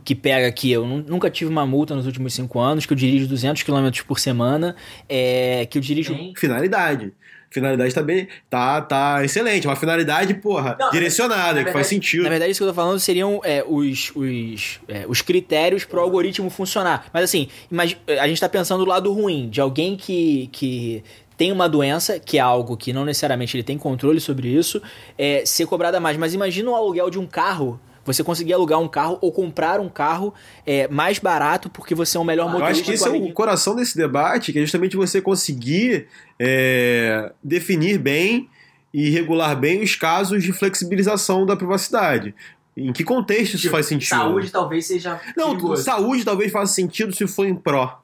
[0.04, 3.28] Que pega aqui, eu nunca tive uma multa nos últimos cinco anos, que eu dirijo
[3.28, 4.74] 200 km por semana,
[5.08, 6.16] é, que eu dirijo.
[6.36, 7.12] Finalidade
[7.52, 8.26] finalidade tá bem.
[8.48, 9.66] Tá, tá excelente.
[9.66, 12.24] Uma finalidade, porra, Não, direcionada, verdade, que faz sentido.
[12.24, 16.00] Na verdade, isso que eu tô falando seriam é, os, os, é, os critérios para
[16.00, 17.06] o algoritmo funcionar.
[17.12, 20.48] Mas assim, imagine, a gente tá pensando do lado ruim, de alguém que.
[20.50, 24.80] que tem uma doença, que é algo que não necessariamente ele tem controle sobre isso,
[25.18, 26.16] é, ser cobrada mais.
[26.16, 29.88] Mas imagina o aluguel de um carro você conseguir alugar um carro ou comprar um
[29.88, 30.34] carro
[30.66, 32.68] é, mais barato porque você é o melhor motorista.
[32.68, 37.32] Eu acho que esse é o coração desse debate, que é justamente você conseguir é,
[37.42, 38.48] definir bem
[38.92, 42.34] e regular bem os casos de flexibilização da privacidade.
[42.76, 44.16] Em que contexto isso tipo, faz sentido?
[44.16, 45.20] Saúde talvez seja.
[45.36, 45.82] Não, perigoso.
[45.82, 48.02] saúde talvez faça sentido se for em pró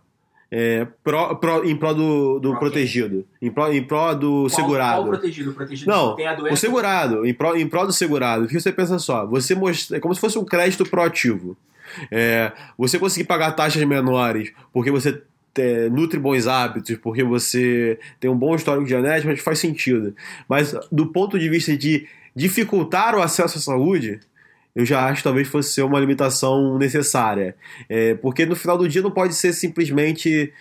[0.50, 5.02] é, pró, pró, em pró do, do protegido, em pró, em do qual, segurado.
[5.02, 5.50] Qual protegido?
[5.50, 6.16] O protegido Não,
[6.50, 8.44] o segurado, em pró, em do segurado.
[8.44, 9.26] O que você pensa só?
[9.26, 11.56] Você mostra, é como se fosse um crédito proativo.
[12.10, 15.22] É, você conseguir pagar taxas menores porque você
[15.56, 20.14] é, nutre bons hábitos, porque você tem um bom histórico genético, mas faz sentido.
[20.48, 24.20] Mas do ponto de vista de dificultar o acesso à saúde,
[24.78, 27.56] eu já acho talvez fosse ser uma limitação necessária.
[27.88, 30.52] É, porque no final do dia não pode ser simplesmente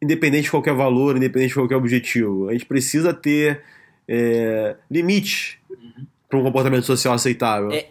[0.00, 2.48] independente de qualquer valor, independente de qualquer objetivo.
[2.48, 3.60] A gente precisa ter
[4.08, 6.06] é, limite uhum.
[6.26, 7.70] para um comportamento social aceitável.
[7.70, 7.88] É,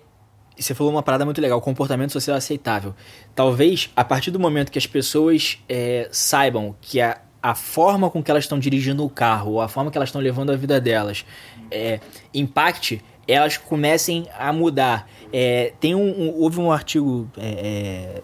[0.57, 2.95] você falou uma parada muito legal, comportamento social aceitável.
[3.35, 8.23] Talvez, a partir do momento que as pessoas é, saibam que a, a forma com
[8.23, 10.81] que elas estão dirigindo o carro, ou a forma que elas estão levando a vida
[10.81, 11.23] delas,
[11.69, 11.99] é,
[12.33, 15.07] impacte elas comecem a mudar.
[15.31, 17.47] É, tem um, um, houve um artigo é,
[18.17, 18.21] é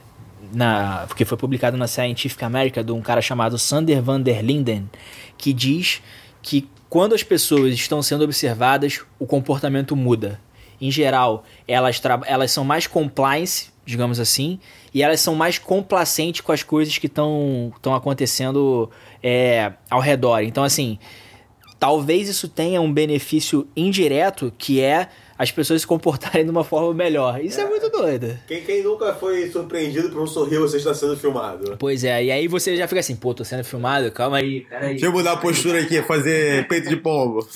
[0.53, 4.89] na, que foi publicado na Scientific America de um cara chamado Sander van der Linden
[5.37, 6.01] que diz
[6.41, 10.39] que quando as pessoas estão sendo observadas, o comportamento muda.
[10.79, 14.59] Em geral, elas, elas são mais compliance, digamos assim,
[14.93, 18.89] e elas são mais complacentes com as coisas que estão acontecendo
[19.21, 20.41] é, ao redor.
[20.43, 20.97] Então, assim,
[21.79, 26.93] Talvez isso tenha um benefício indireto, que é as pessoas se comportarem de uma forma
[26.93, 27.39] melhor.
[27.43, 28.37] Isso é, é muito doido.
[28.47, 31.77] Quem, quem, nunca foi surpreendido por um sorriso você está sendo filmado?
[31.77, 34.91] Pois é, e aí você já fica assim, pô, tô sendo filmado, calma aí, peraí.
[34.91, 37.47] Deixa eu mudar a postura aqui, fazer peito de pombo.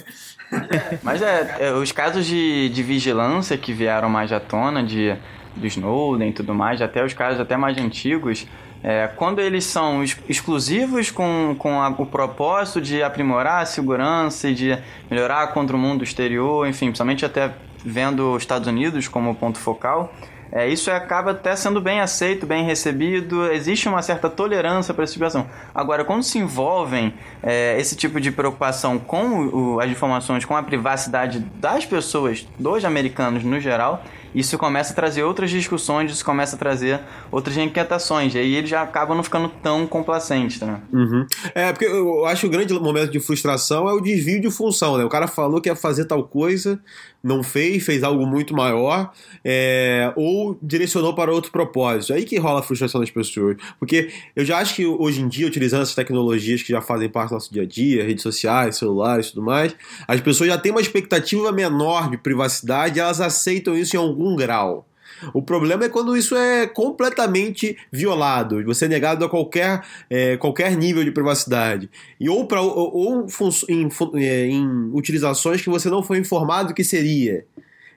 [1.01, 5.15] Mas é, é, os casos de, de vigilância que vieram mais à tona, de,
[5.55, 8.45] do Snowden e tudo mais, até os casos até mais antigos,
[8.83, 14.55] é, quando eles são exclusivos com, com a, o propósito de aprimorar a segurança e
[14.55, 14.77] de
[15.09, 17.51] melhorar contra o mundo exterior, enfim, principalmente até
[17.83, 20.13] vendo os Estados Unidos como ponto focal,
[20.51, 25.13] é, isso acaba até sendo bem aceito, bem recebido, existe uma certa tolerância para essa
[25.13, 25.47] situação.
[25.73, 30.61] Agora, quando se envolvem é, esse tipo de preocupação com o, as informações, com a
[30.61, 36.55] privacidade das pessoas, dos americanos no geral, isso começa a trazer outras discussões, isso começa
[36.55, 36.99] a trazer
[37.31, 40.81] outras inquietações, e aí eles já acabam não ficando tão complacentes, né?
[40.91, 41.25] Uhum.
[41.53, 44.97] É, porque eu acho que o grande momento de frustração é o desvio de função,
[44.97, 45.03] né?
[45.03, 46.79] O cara falou que ia fazer tal coisa,
[47.23, 49.11] não fez, fez algo muito maior,
[49.43, 52.13] é, ou direcionou para outro propósito.
[52.13, 53.57] Aí que rola a frustração das pessoas.
[53.77, 57.29] Porque eu já acho que hoje em dia, utilizando essas tecnologias que já fazem parte
[57.29, 59.75] do nosso dia a dia, redes sociais, celulares e tudo mais,
[60.07, 64.35] as pessoas já têm uma expectativa menor de privacidade e elas aceitam isso em algum
[64.35, 64.87] grau.
[65.33, 70.75] O problema é quando isso é completamente violado, você é negado a qualquer, é, qualquer
[70.75, 71.89] nível de privacidade.
[72.19, 73.27] E ou, pra, ou, ou
[73.69, 77.45] em, é, em, utilizações que você não foi informado que seria.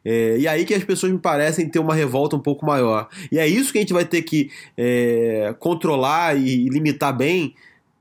[0.05, 3.09] É, e aí que as pessoas me parecem ter uma revolta um pouco maior.
[3.33, 7.55] E é isso que a gente vai ter que é, controlar e limitar bem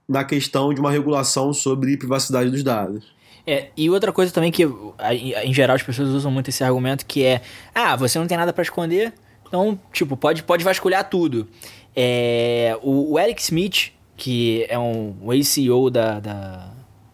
[0.08, 3.14] na questão de uma regulação sobre privacidade dos dados.
[3.46, 7.24] É, e outra coisa também que, em geral, as pessoas usam muito esse argumento que
[7.24, 7.42] é:
[7.76, 9.14] ah, você não tem nada para esconder,
[9.46, 11.48] então, tipo, pode, pode vasculhar tudo.
[11.96, 16.72] É, o, o, Eric Smith, que é um, um ex-CEO da, da,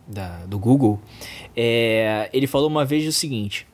[0.07, 1.01] da, do Google,
[1.55, 3.67] é, ele falou uma vez o seguinte: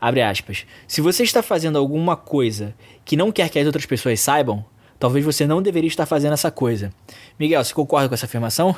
[0.00, 4.20] abre aspas, se você está fazendo alguma coisa que não quer que as outras pessoas
[4.20, 4.64] saibam,
[4.98, 6.92] talvez você não deveria estar fazendo essa coisa.
[7.38, 8.76] Miguel, você concorda com essa afirmação?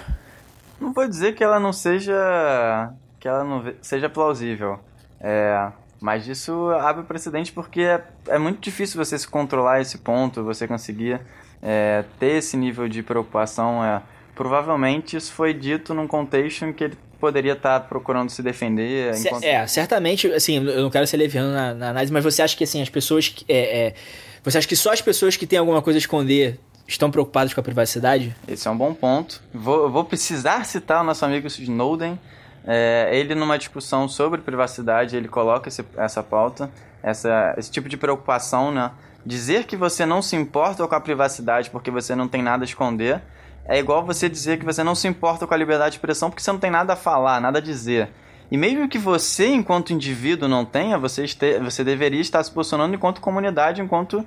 [0.81, 2.93] Não vou dizer que ela não seja
[3.25, 4.79] que ela não seja plausível.
[5.19, 10.45] É, mas isso abre precedente porque é, é, muito difícil você se controlar esse ponto,
[10.45, 11.19] você conseguir
[11.63, 13.83] é, ter esse nível de preocupação.
[13.83, 14.03] É,
[14.35, 19.15] provavelmente isso foi dito num contexto em que ele poderia estar procurando se defender.
[19.17, 19.43] Enquanto...
[19.43, 22.65] É, certamente, assim, eu não quero ser leviano na, na análise, mas você acha que
[22.65, 23.31] assim, as pessoas.
[23.31, 23.95] Que, é, é,
[24.43, 27.61] você acha que só as pessoas que têm alguma coisa a esconder estão preocupadas com
[27.61, 28.37] a privacidade?
[28.47, 29.43] Esse é um bom ponto.
[29.55, 32.21] Vou, vou precisar citar o nosso amigo Snowden
[32.66, 36.70] é, ele, numa discussão sobre privacidade, ele coloca esse, essa pauta,
[37.03, 38.90] essa, esse tipo de preocupação, né?
[39.24, 42.66] Dizer que você não se importa com a privacidade porque você não tem nada a
[42.66, 43.22] esconder
[43.66, 46.42] é igual você dizer que você não se importa com a liberdade de expressão porque
[46.42, 48.11] você não tem nada a falar, nada a dizer.
[48.50, 52.94] E mesmo que você, enquanto indivíduo, não tenha, você, este, você deveria estar se posicionando
[52.94, 54.24] enquanto comunidade, enquanto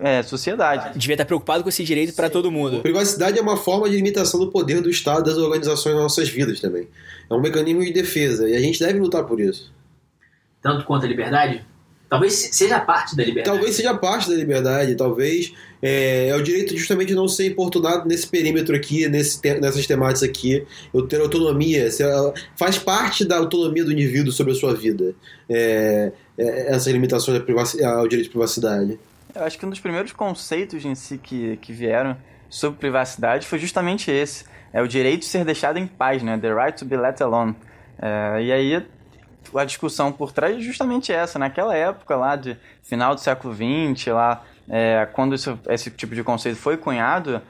[0.00, 0.98] é, sociedade.
[0.98, 2.80] Devia estar preocupado com esse direito para todo mundo.
[2.80, 6.60] Privacidade é uma forma de limitação do poder do Estado das organizações nas nossas vidas
[6.60, 6.88] também.
[7.30, 9.72] É um mecanismo de defesa e a gente deve lutar por isso.
[10.62, 11.64] Tanto quanto a liberdade?
[12.08, 13.56] Talvez seja parte da liberdade.
[13.56, 15.52] Talvez seja parte da liberdade, talvez
[15.82, 20.22] é, é o direito justamente de não ser importunado nesse perímetro aqui, nesse, nessas temáticas
[20.22, 21.88] aqui, eu ter autonomia,
[22.56, 25.14] faz parte da autonomia do indivíduo sobre a sua vida,
[25.48, 27.42] é, é, essas limitações
[27.82, 28.98] ao direito de privacidade.
[29.34, 32.16] Eu acho que um dos primeiros conceitos em si que, que vieram
[32.48, 34.44] sobre privacidade foi justamente esse.
[34.72, 36.38] É o direito de ser deixado em paz, né?
[36.38, 37.56] The right to be let alone.
[38.00, 38.86] É, e aí
[39.54, 41.36] a discussão por trás é justamente essa.
[41.36, 46.56] Naquela época lá de final do século XX, lá, é, quando esse tipo de conceito
[46.56, 47.42] foi cunhado,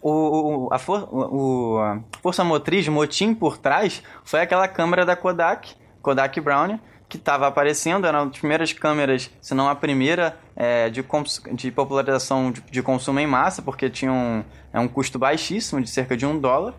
[0.00, 5.74] o, a, for, o, a força motriz, motim por trás, foi aquela câmera da Kodak,
[6.00, 10.90] Kodak Brownie, que estava aparecendo, era uma das primeiras câmeras, se não a primeira, é,
[10.90, 11.04] de,
[11.52, 15.88] de popularização de, de, consumo em massa, porque tinha um, é um custo baixíssimo, de
[15.88, 16.74] cerca de um dólar.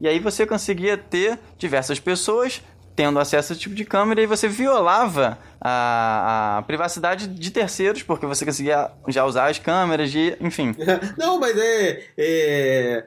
[0.00, 2.62] E aí você conseguia ter diversas pessoas
[2.94, 8.02] tendo acesso a esse tipo de câmera e você violava a, a privacidade de terceiros,
[8.02, 10.74] porque você conseguia já usar as câmeras, de, enfim.
[11.16, 13.04] Não, mas é, é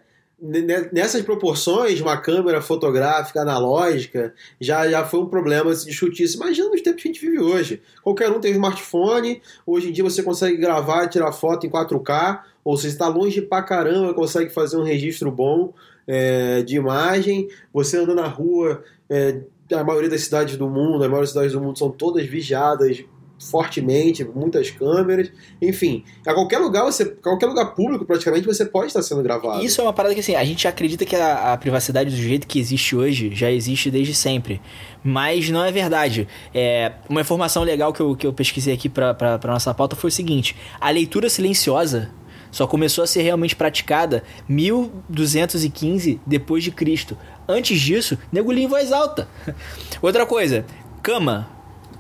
[0.91, 6.31] nessas proporções, uma câmera fotográfica analógica já, já foi um problema se discutir.
[6.35, 7.81] Imagina nos tempos que a gente vive hoje.
[8.03, 12.41] Qualquer um tem um smartphone, hoje em dia você consegue gravar, tirar foto em 4K,
[12.63, 15.73] ou se está longe pra caramba, consegue fazer um registro bom
[16.07, 17.47] é, de imagem.
[17.73, 19.41] Você anda na rua, é,
[19.73, 23.03] a maioria das cidades do mundo, a maioria das cidades do mundo são todas vigiadas
[23.39, 25.31] fortemente, muitas câmeras,
[25.61, 29.63] enfim, a qualquer lugar você, qualquer lugar público praticamente você pode estar sendo gravado.
[29.63, 32.47] Isso é uma parada que assim, a gente acredita que a, a privacidade do jeito
[32.47, 34.61] que existe hoje já existe desde sempre.
[35.03, 36.27] Mas não é verdade.
[36.53, 40.13] É, uma informação legal que eu, que eu pesquisei aqui pra nossa pauta foi o
[40.13, 42.09] seguinte: a leitura silenciosa
[42.51, 47.17] só começou a ser realmente praticada 1215 depois de Cristo.
[47.47, 49.27] Antes disso, nego em voz alta.
[50.01, 50.65] Outra coisa,
[51.03, 51.54] cama.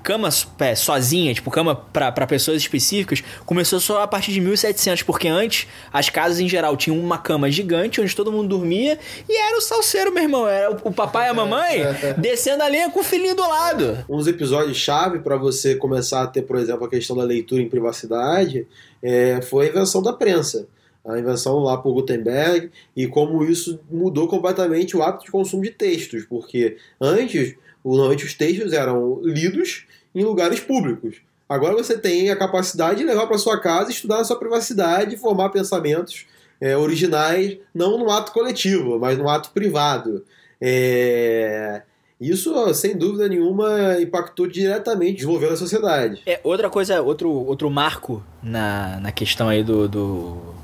[0.05, 0.29] Cama
[0.59, 5.67] é, sozinha, tipo cama para pessoas específicas, começou só a partir de 1700, porque antes
[5.91, 9.61] as casas em geral tinham uma cama gigante onde todo mundo dormia e era o
[9.61, 10.47] salseiro, meu irmão.
[10.47, 11.81] Era o papai e a mamãe
[12.21, 14.05] descendo a linha com o filhinho do lado.
[14.07, 17.63] Um dos episódios chave para você começar a ter, por exemplo, a questão da leitura
[17.63, 18.67] em privacidade
[19.01, 20.67] é, foi a invenção da prensa.
[21.03, 25.71] A invenção lá por Gutenberg e como isso mudou completamente o hábito de consumo de
[25.71, 29.85] textos, porque antes, normalmente os textos eram lidos
[30.15, 31.17] em lugares públicos.
[31.47, 35.49] Agora você tem a capacidade de levar para sua casa, estudar na sua privacidade, formar
[35.49, 36.25] pensamentos
[36.59, 40.25] é, originais, não no ato coletivo, mas no ato privado.
[40.59, 41.83] É...
[42.19, 46.21] Isso, sem dúvida nenhuma, impactou diretamente desenvolvendo a sociedade.
[46.25, 50.55] É, outra coisa, outro, outro marco na, na questão aí do, do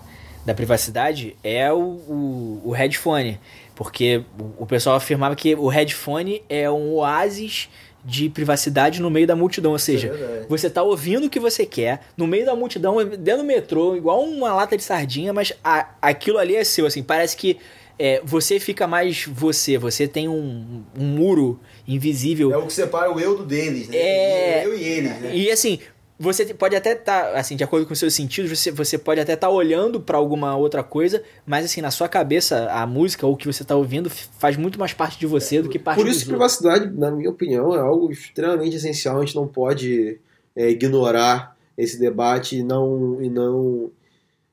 [0.46, 3.38] da privacidade é o, o, o headphone.
[3.76, 7.70] Porque o, o pessoal afirmava que o headphone é um oásis
[8.04, 9.72] de privacidade no meio da multidão.
[9.74, 13.42] Ou seja, É você tá ouvindo o que você quer, no meio da multidão, dentro
[13.42, 17.38] do metrô, igual uma lata de sardinha, mas a- aquilo ali é seu, assim, parece
[17.38, 17.58] que
[18.00, 22.52] é, você fica mais você, você tem um, um muro invisível.
[22.52, 23.96] É o que separa o eu do deles, né?
[23.98, 24.66] É.
[24.66, 25.36] Eu e eles, né?
[25.36, 25.78] E assim,
[26.22, 29.34] você pode até estar, assim, de acordo com os seus sentidos, você, você pode até
[29.34, 33.38] estar olhando pra alguma outra coisa, mas assim, na sua cabeça, a música ou o
[33.38, 36.28] que você tá ouvindo faz muito mais parte de você do que parte Por isso,
[36.28, 39.18] privacidade, na minha opinião, é algo extremamente essencial.
[39.18, 40.20] A gente não pode
[40.56, 43.92] é, ignorar esse debate e não, e não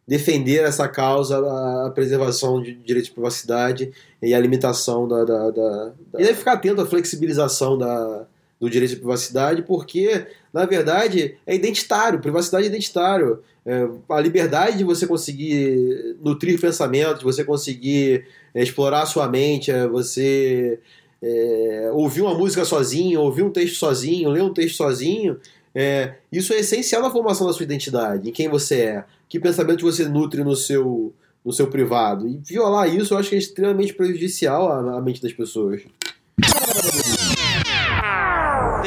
[0.06, 3.92] defender essa causa, a, preservação de direitos de privacidade
[4.22, 5.22] e a limitação da.
[5.22, 6.20] da, da, da...
[6.20, 8.26] E deve ficar atento à flexibilização da,
[8.60, 13.40] do direito de privacidade, porque, na verdade, é identitário, privacidade é identitário.
[13.64, 19.28] É, a liberdade de você conseguir nutrir pensamento, de você conseguir é, explorar a sua
[19.28, 20.80] mente, é, você
[21.22, 25.38] é, ouvir uma música sozinho, ouvir um texto sozinho, ler um texto sozinho,
[25.74, 29.82] é, isso é essencial na formação da sua identidade, em quem você é, que pensamento
[29.82, 31.12] você nutre no seu,
[31.44, 32.26] no seu privado.
[32.26, 35.82] E violar isso eu acho que é extremamente prejudicial à, à mente das pessoas.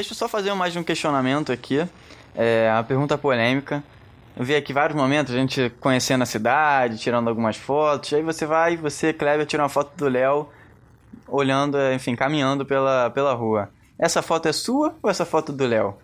[0.01, 1.87] Deixa eu só fazer mais um questionamento aqui.
[2.33, 3.83] É uma pergunta polêmica.
[4.35, 8.11] Eu vi aqui vários momentos, a gente conhecendo a cidade, tirando algumas fotos.
[8.11, 10.49] Aí você vai, você, Kleber, tira uma foto do Léo,
[11.27, 13.69] olhando, enfim, caminhando pela, pela rua.
[13.99, 15.95] Essa foto é sua ou essa foto do Léo?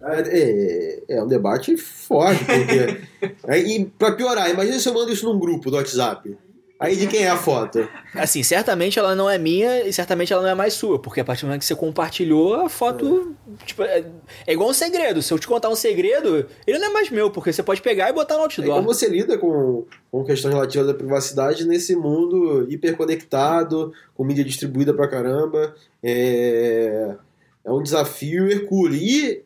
[0.00, 3.32] É, é um debate forte, porque.
[3.48, 6.38] Aí, e pra piorar, imagina se eu mando isso num grupo do WhatsApp.
[6.80, 7.86] Aí de quem é a foto?
[8.14, 11.24] Assim, certamente ela não é minha e certamente ela não é mais sua, porque a
[11.24, 13.36] partir do momento que você compartilhou, a foto.
[13.66, 14.02] Tipo, é,
[14.46, 15.20] é igual um segredo.
[15.20, 18.08] Se eu te contar um segredo, ele não é mais meu, porque você pode pegar
[18.08, 18.76] e botar no Aí outdoor.
[18.76, 24.94] como você lida com, com questões relativas à privacidade nesse mundo hiperconectado, com mídia distribuída
[24.94, 25.74] pra caramba.
[26.02, 27.14] É,
[27.62, 28.96] é um desafio hercúleo.
[28.96, 29.42] E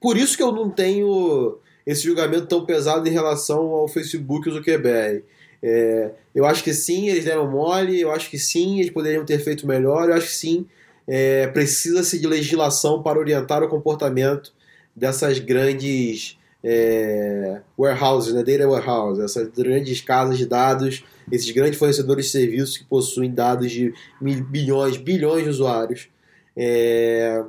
[0.00, 4.50] por isso que eu não tenho esse julgamento tão pesado em relação ao Facebook e
[4.50, 5.22] o Zuckerberg.
[5.62, 9.38] É, eu acho que sim, eles deram mole, eu acho que sim, eles poderiam ter
[9.38, 10.66] feito melhor, eu acho que sim,
[11.06, 14.52] é, precisa-se de legislação para orientar o comportamento
[14.94, 22.26] dessas grandes é, warehouses, né, data warehouse, essas grandes casas de dados, esses grandes fornecedores
[22.26, 26.08] de serviços que possuem dados de bilhões, bilhões de usuários.
[26.56, 27.44] É,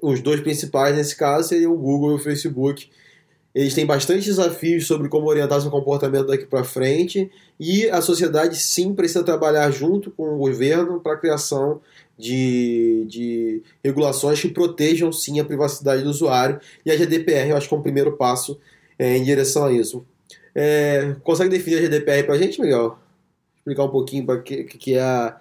[0.00, 2.90] os dois principais nesse caso seriam o Google e o Facebook.
[3.58, 7.28] Eles têm bastante desafios sobre como orientar seu comportamento daqui para frente
[7.58, 11.80] e a sociedade sim precisa trabalhar junto com o governo para a criação
[12.16, 17.68] de, de regulações que protejam sim a privacidade do usuário e a GDPR eu acho
[17.68, 18.60] que é um primeiro passo
[18.96, 20.06] é, em direção a isso.
[20.54, 22.96] É, consegue definir a GDPR para a gente, Miguel?
[23.56, 25.34] Explicar um pouquinho para que, que, é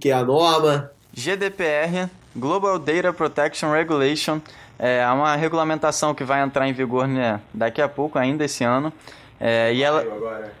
[0.00, 0.90] que é a norma?
[1.12, 4.40] GDPR, Global Data Protection Regulation,
[4.78, 8.92] é uma regulamentação que vai entrar em vigor né, daqui a pouco, ainda esse ano,
[9.40, 10.04] é, e ela,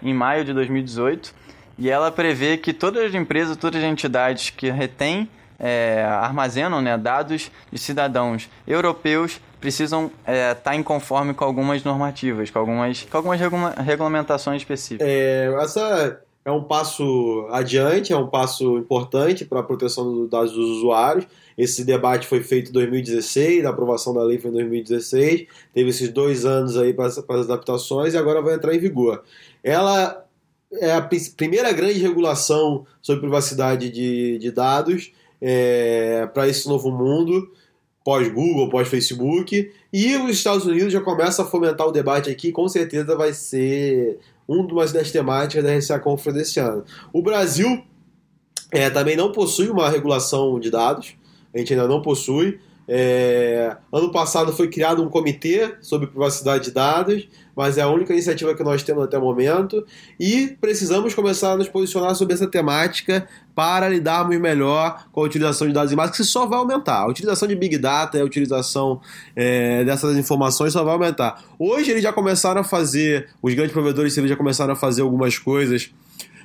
[0.02, 1.34] em maio de 2018,
[1.78, 5.28] e ela prevê que todas as empresas, todas as entidades que retêm,
[5.60, 10.10] é, armazenam né, dados de cidadãos europeus precisam
[10.52, 15.08] estar em conforme com algumas normativas, com algumas, com algumas regula- regulamentações específicas.
[15.08, 20.52] É, essa é um passo adiante, é um passo importante para a proteção dos dados
[20.52, 21.26] dos usuários.
[21.58, 26.08] Esse debate foi feito em 2016, a aprovação da lei foi em 2016, teve esses
[26.08, 29.22] dois anos aí para as adaptações e agora vai entrar em vigor.
[29.62, 30.24] Ela
[30.72, 31.02] é a
[31.36, 37.52] primeira grande regulação sobre privacidade de, de dados é, para esse novo mundo
[38.02, 43.14] pós-Google, pós-Facebook, e os Estados Unidos já começa a fomentar o debate aqui, com certeza
[43.14, 44.18] vai ser
[44.48, 46.84] uma das temáticas da RCA Conference desse ano.
[47.12, 47.84] O Brasil
[48.72, 51.14] é, também não possui uma regulação de dados,
[51.54, 52.58] a gente ainda não possui,
[52.90, 58.14] é, ano passado foi criado um comitê sobre privacidade de dados, mas é a única
[58.14, 59.84] iniciativa que nós temos até o momento
[60.18, 65.66] e precisamos começar a nos posicionar sobre essa temática para lidarmos melhor com a utilização
[65.66, 67.00] de dados em massa, que só vai aumentar.
[67.00, 69.02] A utilização de Big Data, a utilização
[69.36, 71.42] é, dessas informações só vai aumentar.
[71.58, 75.92] Hoje eles já começaram a fazer, os grandes provedores já começaram a fazer algumas coisas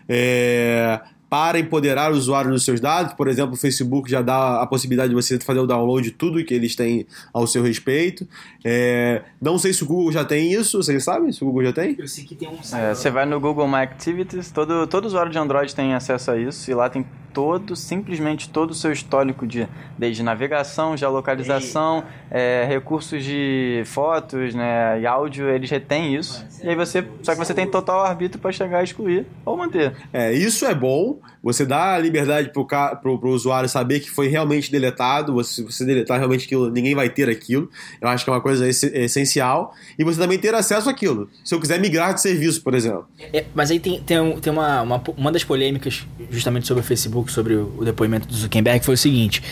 [0.09, 0.99] é,
[1.33, 3.13] para empoderar o usuário dos seus dados.
[3.13, 6.45] Por exemplo, o Facebook já dá a possibilidade de você fazer o download de tudo
[6.45, 8.27] que eles têm ao seu respeito.
[8.63, 11.73] É, não sei se o Google já tem isso, vocês sabem se o Google já
[11.73, 11.95] tem?
[11.97, 15.31] Eu sei que tem um é, Você vai no Google My Activities, todo, todo usuário
[15.31, 17.03] de Android tem acesso a isso, e lá tem
[17.33, 19.67] todo, simplesmente todo o seu histórico de
[19.97, 26.45] desde navegação, geolocalização, é, recursos de fotos, né, e áudio, eles retêm isso.
[26.63, 29.95] E aí você, só que você tem total arbítrio para chegar a excluir ou manter.
[30.13, 31.19] É, isso é bom.
[31.41, 35.33] Você dá a liberdade pro, pro, pro usuário saber que foi realmente deletado.
[35.33, 37.69] Você, você deletar realmente aquilo, ninguém vai ter aquilo.
[37.99, 39.73] Eu acho que é uma coisa essencial.
[39.99, 41.29] E você também ter acesso àquilo.
[41.43, 43.07] Se eu quiser migrar de serviço, por exemplo.
[43.33, 47.31] É, mas aí tem, tem, tem uma, uma, uma das polêmicas justamente sobre o Facebook
[47.31, 49.43] sobre o depoimento do Zuckerberg foi o seguinte: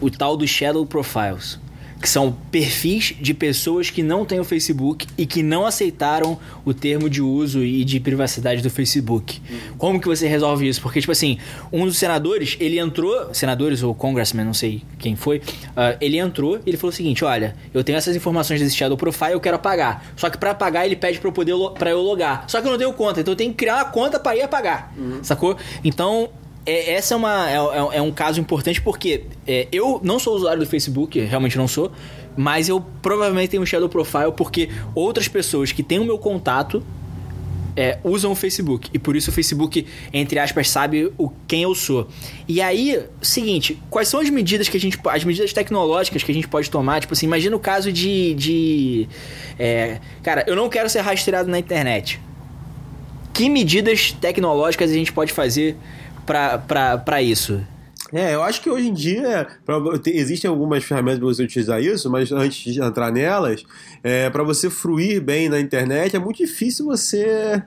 [0.00, 1.58] o tal dos Shadow Profiles.
[2.00, 6.72] Que são perfis de pessoas que não têm o Facebook e que não aceitaram o
[6.72, 9.40] termo de uso e de privacidade do Facebook.
[9.50, 9.58] Uhum.
[9.76, 10.80] Como que você resolve isso?
[10.80, 11.38] Porque, tipo assim,
[11.72, 16.56] um dos senadores, ele entrou, senadores ou congressman, não sei quem foi, uh, ele entrou
[16.64, 19.56] e ele falou o seguinte: olha, eu tenho essas informações desse Shadow Profile, eu quero
[19.56, 20.12] apagar.
[20.16, 22.44] Só que para apagar, ele pede para eu poder para eu logar.
[22.48, 24.42] Só que eu não tenho conta, então eu tenho que criar uma conta para ir
[24.42, 24.92] apagar.
[24.96, 25.22] Uhum.
[25.22, 25.56] Sacou?
[25.84, 26.30] Então,
[26.66, 30.36] é, essa é, uma, é, é, é, um caso importante porque é, eu não sou
[30.36, 31.90] usuário do Facebook, realmente não sou,
[32.36, 36.82] mas eu provavelmente tenho um Shadow Profile porque outras pessoas que têm o meu contato
[37.76, 38.90] é, usam o Facebook.
[38.92, 42.08] E por isso o Facebook, entre aspas, sabe o quem eu sou.
[42.46, 44.98] E aí, seguinte, quais são as medidas que a gente.
[45.08, 47.00] As medidas tecnológicas que a gente pode tomar?
[47.00, 48.34] Tipo assim, imagina o caso de.
[48.34, 49.08] de
[49.58, 52.20] é, cara, eu não quero ser rastreado na internet.
[53.32, 55.76] Que medidas tecnológicas a gente pode fazer
[56.26, 57.60] para isso?
[58.12, 62.10] É, eu acho que hoje em dia pra, existem algumas ferramentas para você utilizar isso,
[62.10, 63.64] mas antes de entrar nelas,
[64.02, 67.62] é, para você fruir bem na internet é muito difícil você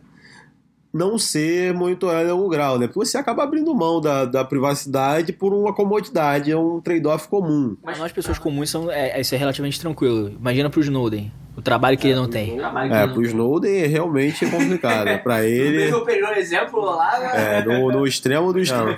[0.93, 2.86] não ser monitorado em algum grau, né?
[2.86, 7.76] Porque você acaba abrindo mão da, da privacidade por uma comodidade, é um trade-off comum.
[7.82, 10.30] Mas nós, pessoas comuns, são, é, isso é relativamente tranquilo.
[10.30, 11.32] Imagina pro Snowden.
[11.56, 12.58] O trabalho que é, ele não tem.
[12.91, 15.22] É, pro Snowden é realmente complicado.
[15.22, 15.89] para ele.
[15.89, 17.20] Eu peguei um exemplo lá.
[17.20, 17.60] Né?
[17.60, 18.97] É, no, no extremo do extremo.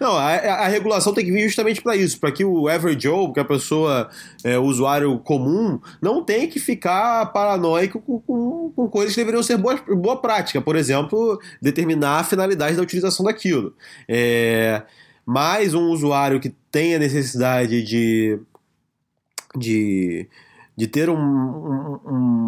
[0.00, 3.32] Não, a, a, regulação tem que vir justamente para isso, para que o average Joe,
[3.32, 4.08] que é a pessoa,
[4.44, 9.42] é, o usuário comum, não tenha que ficar paranoico com, com, com, coisas que deveriam
[9.42, 10.60] ser boa, boa prática.
[10.60, 13.74] Por exemplo, determinar a finalidade da utilização daquilo.
[14.08, 14.82] É,
[15.26, 18.38] mais um usuário que tenha necessidade de,
[19.56, 20.28] de
[20.76, 22.00] de ter um, um,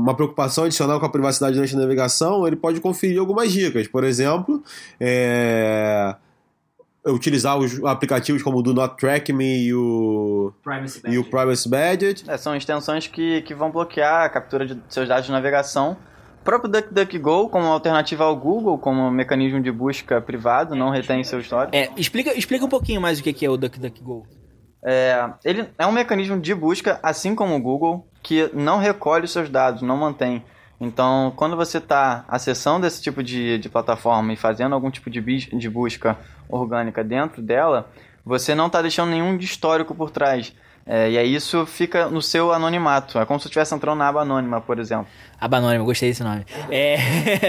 [0.02, 3.86] uma preocupação adicional com a privacidade durante a navegação, ele pode conferir algumas dicas.
[3.86, 4.62] Por exemplo,
[4.98, 6.16] é,
[7.06, 11.14] utilizar os aplicativos como o Do Not Track Me e o Privacy Badget.
[11.14, 12.30] E o Privacy Badget.
[12.30, 15.96] É, são extensões que, que vão bloquear a captura de seus dados de navegação.
[16.40, 21.40] O próprio DuckDuckGo, como alternativa ao Google, como mecanismo de busca privado, não retém seu
[21.40, 21.76] histórico.
[21.76, 24.26] É, explica, explica um pouquinho mais o que é o DuckDuckGo.
[24.84, 29.30] É, ele é um mecanismo de busca, assim como o Google, que não recolhe os
[29.30, 30.42] seus dados, não mantém.
[30.80, 35.20] Então, quando você está acessando esse tipo de, de plataforma e fazendo algum tipo de,
[35.20, 36.18] de busca
[36.48, 37.88] orgânica dentro dela,
[38.24, 40.52] você não está deixando nenhum histórico por trás.
[40.84, 43.16] É, e aí isso fica no seu anonimato.
[43.16, 45.06] É como se você estivesse entrando na aba anônima, por exemplo.
[45.40, 46.44] Aba anônima, gostei desse nome.
[46.68, 46.96] É,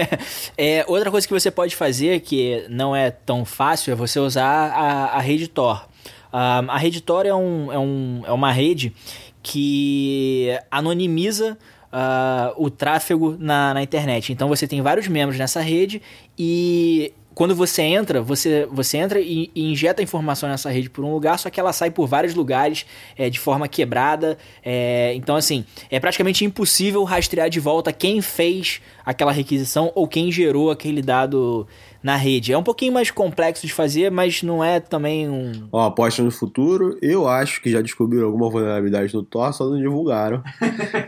[0.56, 4.70] é, outra coisa que você pode fazer, que não é tão fácil, é você usar
[4.70, 5.88] a, a rede Tor.
[6.32, 8.94] Uh, a rede Tor é, um, é, um, é uma rede
[9.42, 11.56] que anonimiza
[11.92, 14.32] uh, o tráfego na, na internet.
[14.32, 16.02] Então você tem vários membros nessa rede
[16.38, 21.12] e quando você entra, você, você entra e, e injeta informação nessa rede por um
[21.12, 22.84] lugar, só que ela sai por vários lugares
[23.16, 24.36] é, de forma quebrada.
[24.60, 30.32] É, então, assim, é praticamente impossível rastrear de volta quem fez aquela requisição ou quem
[30.32, 31.64] gerou aquele dado
[32.02, 32.52] na rede.
[32.52, 35.68] É um pouquinho mais complexo de fazer, mas não é também um.
[35.72, 36.96] Ó, aposta no futuro.
[37.02, 40.42] Eu acho que já descobriram alguma vulnerabilidade no Tor, só não divulgaram.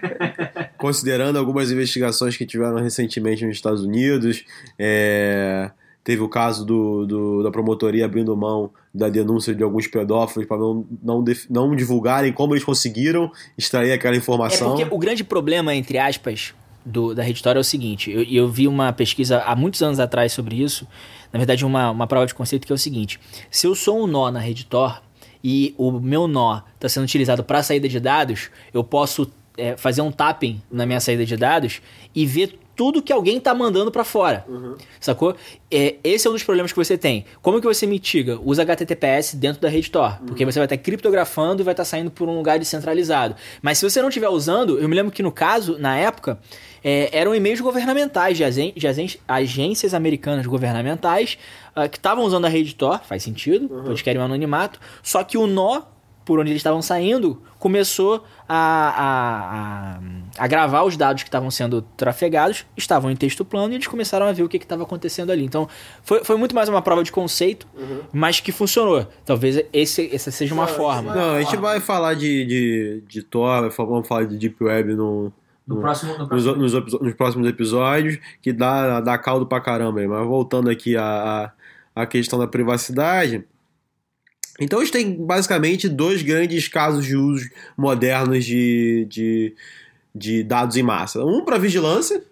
[0.77, 4.45] Considerando algumas investigações que tiveram recentemente nos Estados Unidos,
[4.79, 5.71] é,
[6.03, 10.59] teve o caso do, do, da promotoria abrindo mão da denúncia de alguns pedófilos para
[10.59, 14.69] não, não, não divulgarem como eles conseguiram extrair aquela informação.
[14.75, 16.55] É porque o grande problema, entre aspas,
[16.85, 20.33] do, da Redditor é o seguinte: eu, eu vi uma pesquisa há muitos anos atrás
[20.33, 20.87] sobre isso,
[21.33, 23.19] na verdade, uma, uma prova de conceito que é o seguinte:
[23.51, 25.01] se eu sou um nó na Redditor
[25.43, 30.03] e o meu nó está sendo utilizado para saída de dados, eu posso é, fazer
[30.03, 31.81] um tapping na minha saída de dados
[32.15, 34.43] e ver tudo que alguém tá mandando para fora.
[34.49, 34.75] Uhum.
[34.99, 35.37] Sacou?
[35.71, 37.27] É, esse é um dos problemas que você tem.
[37.43, 38.41] Como que você mitiga?
[38.43, 40.17] Usa HTTPS dentro da rede Tor.
[40.19, 40.29] Uhum.
[40.29, 43.37] Porque você vai estar tá criptografando e vai estar tá saindo por um lugar descentralizado.
[43.61, 46.39] Mas se você não estiver usando, eu me lembro que no caso, na época,
[46.83, 51.37] é, eram e-mails governamentais de, agen de agen agências americanas governamentais
[51.77, 53.89] uh, que estavam usando a rede Tor, faz sentido, uhum.
[53.89, 55.83] eles querem um anonimato, só que o nó
[56.25, 60.01] por onde eles estavam saindo, começou a, a, a,
[60.39, 64.27] a gravar os dados que estavam sendo trafegados, estavam em texto plano e eles começaram
[64.27, 65.45] a ver o que estava acontecendo ali.
[65.45, 65.69] Então,
[66.03, 68.01] foi, foi muito mais uma prova de conceito, uhum.
[68.13, 69.07] mas que funcionou.
[69.25, 71.15] Talvez esse, essa seja uma não, forma.
[71.15, 75.33] Não, a gente vai falar de, de, de Tor, vamos falar de Deep Web no,
[75.67, 76.57] no, próximo, no próximo.
[76.57, 80.07] Nos, nos, nos, próximos episódios, que dá, dá caldo pra caramba.
[80.07, 81.53] Mas voltando aqui à,
[81.95, 83.45] à questão da privacidade,
[84.61, 89.55] então a gente tem basicamente dois grandes casos de uso modernos de, de,
[90.15, 91.25] de dados em massa.
[91.25, 92.23] Um para vigilância,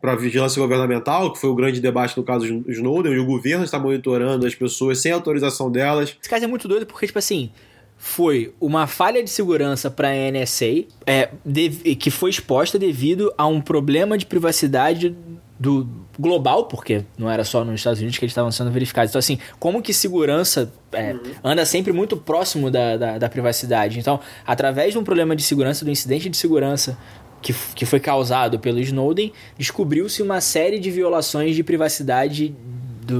[0.00, 3.78] para vigilância governamental, que foi o grande debate no caso Snowden, onde o governo está
[3.78, 6.16] monitorando as pessoas sem autorização delas.
[6.20, 7.50] Esse caso é muito doido porque, tipo assim,
[7.96, 13.46] foi uma falha de segurança para a NSA é, de, que foi exposta devido a
[13.46, 15.14] um problema de privacidade
[15.60, 15.86] do
[16.18, 19.10] global, porque não era só nos Estados Unidos que eles estavam sendo verificados.
[19.10, 21.20] Então, assim, como que segurança é, uhum.
[21.44, 23.98] anda sempre muito próximo da, da, da, privacidade?
[23.98, 26.96] Então, através de um problema de segurança, do incidente de segurança
[27.42, 32.54] que, que foi causado pelo Snowden, descobriu-se uma série de violações de privacidade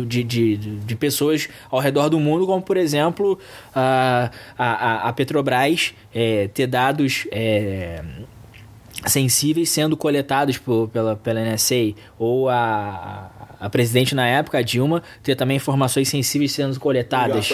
[0.06, 3.38] de, de, de, pessoas ao redor do mundo, como por exemplo
[3.74, 7.26] a, a, a Petrobras é, ter dados.
[7.30, 8.02] É,
[9.06, 15.02] sensíveis sendo coletados por, pela, pela NSA, ou a, a presidente na época, a Dilma,
[15.22, 17.46] ter também informações sensíveis sendo coletadas.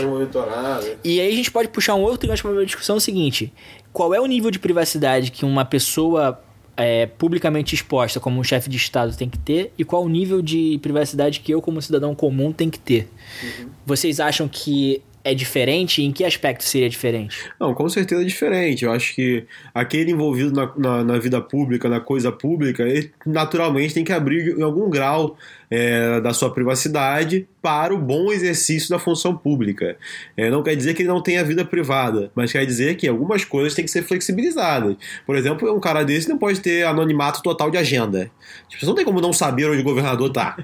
[1.04, 3.52] E aí a gente pode puxar um outro gancho para uma discussão é o seguinte:
[3.92, 6.40] qual é o nível de privacidade que uma pessoa
[6.76, 10.42] é, publicamente exposta como um chefe de Estado tem que ter e qual o nível
[10.42, 13.08] de privacidade que eu, como cidadão comum, tem que ter?
[13.42, 13.68] Uhum.
[13.86, 16.02] Vocês acham que é diferente?
[16.02, 17.50] Em que aspecto seria diferente?
[17.58, 18.84] Não, com certeza é diferente.
[18.84, 23.92] Eu acho que aquele envolvido na, na, na vida pública, na coisa pública, ele naturalmente
[23.92, 25.36] tem que abrir em algum grau
[25.68, 29.96] é, da sua privacidade para o bom exercício da função pública.
[30.36, 33.44] É, não quer dizer que ele não tenha vida privada, mas quer dizer que algumas
[33.44, 34.94] coisas têm que ser flexibilizadas.
[35.26, 38.30] Por exemplo, um cara desse não pode ter anonimato total de agenda.
[38.68, 40.56] Tipo, não tem como não saber onde o governador está.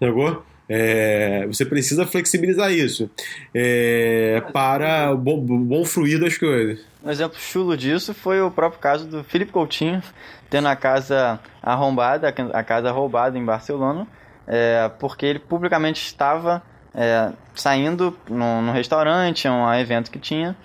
[0.00, 0.42] Entendeu?
[0.68, 3.08] É, você precisa flexibilizar isso
[3.54, 6.80] é, para o bom, bom fluir das coisas.
[7.04, 10.02] Um exemplo chulo disso foi o próprio caso do Felipe Coutinho
[10.50, 14.06] tendo a casa arrombada, a casa roubada em Barcelona,
[14.46, 16.62] é, porque ele publicamente estava
[16.94, 20.56] é, saindo num, restaurante, um evento que tinha,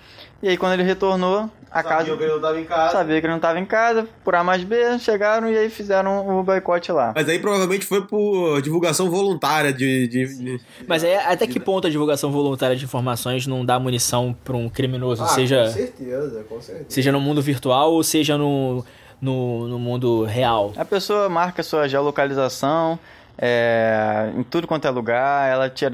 [0.42, 2.04] e aí quando ele retornou, a Sabia casa.
[2.16, 2.92] que ele não estava em casa.
[2.92, 6.38] Sabia que ele não estava em casa, por A mais B, chegaram e aí fizeram
[6.38, 7.12] o boicote lá.
[7.14, 10.06] Mas aí provavelmente foi por divulgação voluntária de.
[10.06, 10.60] de, de...
[10.86, 14.68] Mas aí até que ponto a divulgação voluntária de informações não dá munição para um
[14.68, 15.22] criminoso?
[15.22, 16.86] Ah, seja, com certeza, com certeza.
[16.88, 18.84] Seja no mundo virtual ou seja no,
[19.20, 20.72] no, no mundo real.
[20.76, 22.98] A pessoa marca sua geolocalização.
[23.38, 25.84] É, em tudo quanto é lugar, ela te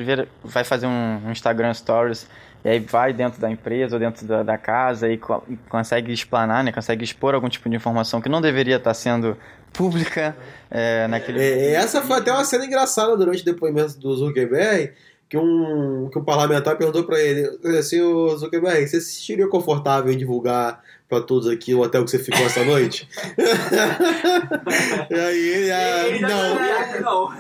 [0.45, 2.27] vai fazer um Instagram Stories
[2.65, 6.13] e aí vai dentro da empresa ou dentro da, da casa e, co e, consegue
[6.13, 6.73] explanar, né?
[6.73, 9.37] Consegue expor algum tipo de informação que não deveria estar sendo
[9.73, 10.37] pública
[10.71, 11.41] é, naquele...
[11.41, 14.93] É, essa foi até uma cena engraçada durante o depoimento do Zuckerberg,
[15.29, 17.49] que um, que um parlamentar perguntou para ele,
[17.79, 22.11] assim, o Zuckerberg, você se sentiria confortável em divulgar para todos aqui o hotel que
[22.11, 23.09] você ficou essa noite?
[25.11, 27.31] e aí ele, ah, não.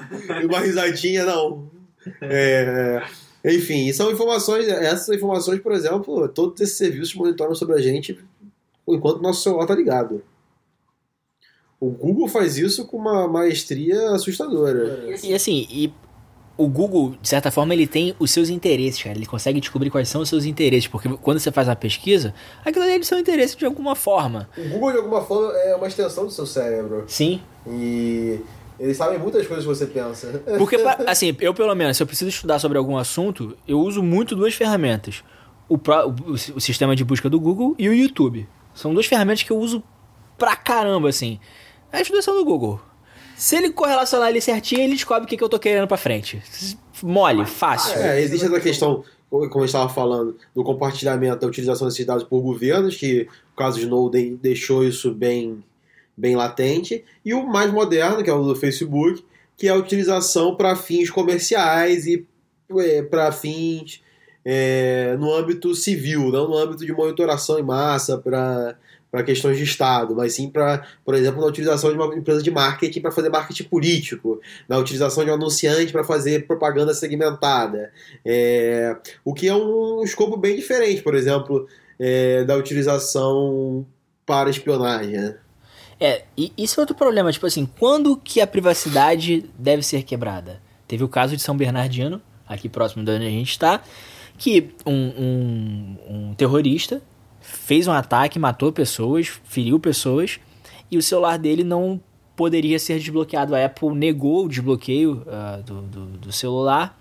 [0.40, 0.46] não.
[0.46, 1.70] Uma risadinha, não.
[2.20, 3.02] É,
[3.44, 8.18] enfim, são informações, essas informações, por exemplo, todos esses serviços monitoram sobre a gente
[8.86, 10.22] enquanto nosso celular está ligado.
[11.80, 15.16] O Google faz isso com uma maestria assustadora.
[15.22, 15.92] E assim, e
[16.58, 19.16] o Google, de certa forma, ele tem os seus interesses, cara.
[19.16, 20.88] Ele consegue descobrir quais são os seus interesses.
[20.88, 22.34] Porque quando você faz uma pesquisa,
[22.64, 24.50] aquilo ali é seu interesse de alguma forma.
[24.58, 27.04] O Google, de alguma forma, é uma extensão do seu cérebro.
[27.06, 27.40] Sim.
[27.64, 28.40] E
[28.78, 30.42] eles sabem muitas coisas que você pensa.
[30.58, 34.34] Porque, assim, eu pelo menos, se eu preciso estudar sobre algum assunto, eu uso muito
[34.34, 35.22] duas ferramentas.
[35.68, 38.48] O, pro, o, o sistema de busca do Google e o YouTube.
[38.74, 39.80] São duas ferramentas que eu uso
[40.36, 41.38] pra caramba, assim.
[41.92, 42.80] As duas são do Google.
[43.38, 46.42] Se ele correlacionar ali certinho, ele descobre o que, que eu tô querendo pra frente.
[47.00, 47.96] Mole, fácil.
[47.96, 52.40] É, existe essa questão, como eu estava falando, do compartilhamento da utilização desses dados por
[52.40, 55.62] governos, que o caso Snowden deixou isso bem,
[56.16, 59.24] bem latente, e o mais moderno, que é o do Facebook,
[59.56, 62.26] que é a utilização para fins comerciais e
[62.76, 64.02] é, para fins
[64.44, 68.76] é, no âmbito civil, não no âmbito de monitoração em massa, para
[69.10, 72.50] para questões de Estado, mas sim para, por exemplo, na utilização de uma empresa de
[72.50, 77.90] marketing para fazer marketing político, na utilização de um anunciante para fazer propaganda segmentada.
[78.24, 81.66] É, o que é um escopo bem diferente, por exemplo,
[81.98, 83.86] é, da utilização
[84.26, 85.16] para espionagem.
[85.16, 85.36] Né?
[85.98, 90.60] É, e isso é outro problema, tipo assim, quando que a privacidade deve ser quebrada?
[90.86, 93.82] Teve o caso de São Bernardino, aqui próximo de onde a gente está,
[94.36, 97.02] que um, um, um terrorista
[97.68, 100.40] fez um ataque, matou pessoas, feriu pessoas,
[100.90, 102.00] e o celular dele não
[102.34, 103.54] poderia ser desbloqueado.
[103.54, 106.98] A Apple negou o desbloqueio uh, do, do, do, celular,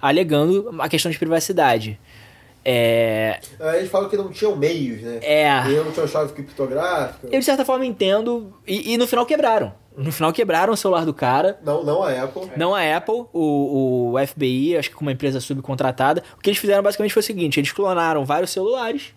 [0.00, 1.98] alegando a questão de privacidade.
[2.64, 3.40] É...
[3.74, 5.18] Eles falam que não tinham meios, né?
[5.22, 5.66] É.
[5.66, 7.26] Eles não tinham chave criptográfica.
[7.26, 8.54] Eu, de certa forma, entendo.
[8.64, 9.74] E, e, no final quebraram.
[9.96, 11.58] No final quebraram o celular do cara.
[11.64, 12.50] Não, não a Apple.
[12.56, 16.22] Não a Apple, o, o FBI, acho que com uma empresa subcontratada.
[16.38, 19.16] O que eles fizeram basicamente foi o seguinte: eles clonaram vários celulares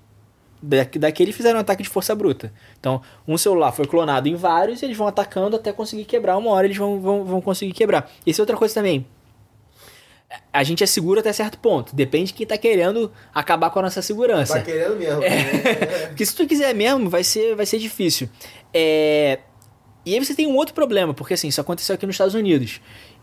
[0.61, 2.51] daquele fizeram um ataque de força bruta.
[2.79, 6.37] Então, um celular foi clonado em vários e eles vão atacando até conseguir quebrar.
[6.37, 8.11] Uma hora eles vão, vão, vão conseguir quebrar.
[8.25, 9.05] Isso é outra coisa também.
[10.53, 11.95] A gente é seguro até certo ponto.
[11.95, 14.55] Depende de quem tá querendo acabar com a nossa segurança.
[14.55, 15.23] Tá querendo mesmo.
[15.23, 15.29] É.
[15.29, 16.05] Né?
[16.09, 18.29] Porque se tu quiser mesmo, vai ser, vai ser difícil.
[18.73, 19.39] É...
[20.05, 22.79] E aí você tem um outro problema, porque assim, isso aconteceu aqui nos Estados Unidos.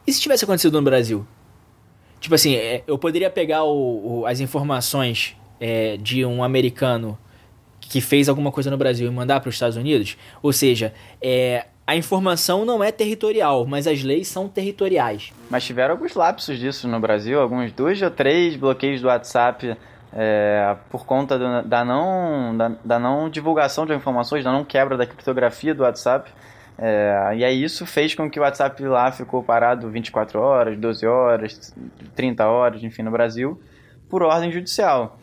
[0.06, 1.26] E se tivesse acontecido no Brasil?
[2.20, 7.18] Tipo assim, é, eu poderia pegar o, o, as informações é, de um americano
[7.88, 10.16] que fez alguma coisa no Brasil e mandar para os Estados Unidos.
[10.42, 15.32] Ou seja, é, a informação não é territorial, mas as leis são territoriais.
[15.48, 19.76] Mas tiveram alguns lapsos disso no Brasil, alguns dois ou três bloqueios do WhatsApp
[20.12, 24.96] é, por conta do, da, não, da, da, não divulgação de informações, da não quebra
[24.96, 26.32] da criptografia do WhatsApp.
[26.78, 31.06] É, e aí isso fez com que o WhatsApp lá ficou parado 24 horas, 12
[31.06, 31.74] horas,
[32.14, 33.60] 30 horas, enfim, no Brasil,
[34.08, 35.18] por ordem judicial.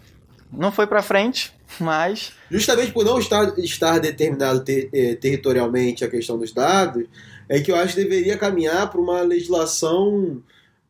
[0.56, 2.34] Não foi para frente, mas.
[2.50, 7.06] Justamente por não estar, estar determinado ter, eh, territorialmente a questão dos dados,
[7.50, 10.42] é que eu acho que deveria caminhar para uma legislação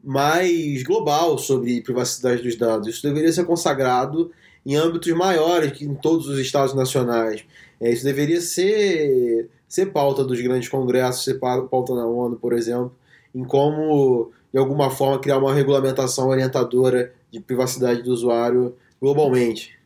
[0.03, 2.88] mais global sobre privacidade dos dados.
[2.88, 4.32] Isso deveria ser consagrado
[4.66, 7.45] em âmbitos maiores que em todos os estados nacionais.
[7.80, 12.93] É, isso deveria ser, ser pauta dos grandes congressos, ser pauta na ONU, por exemplo,
[13.34, 19.78] em como, de alguma forma, criar uma regulamentação orientadora de privacidade do usuário globalmente.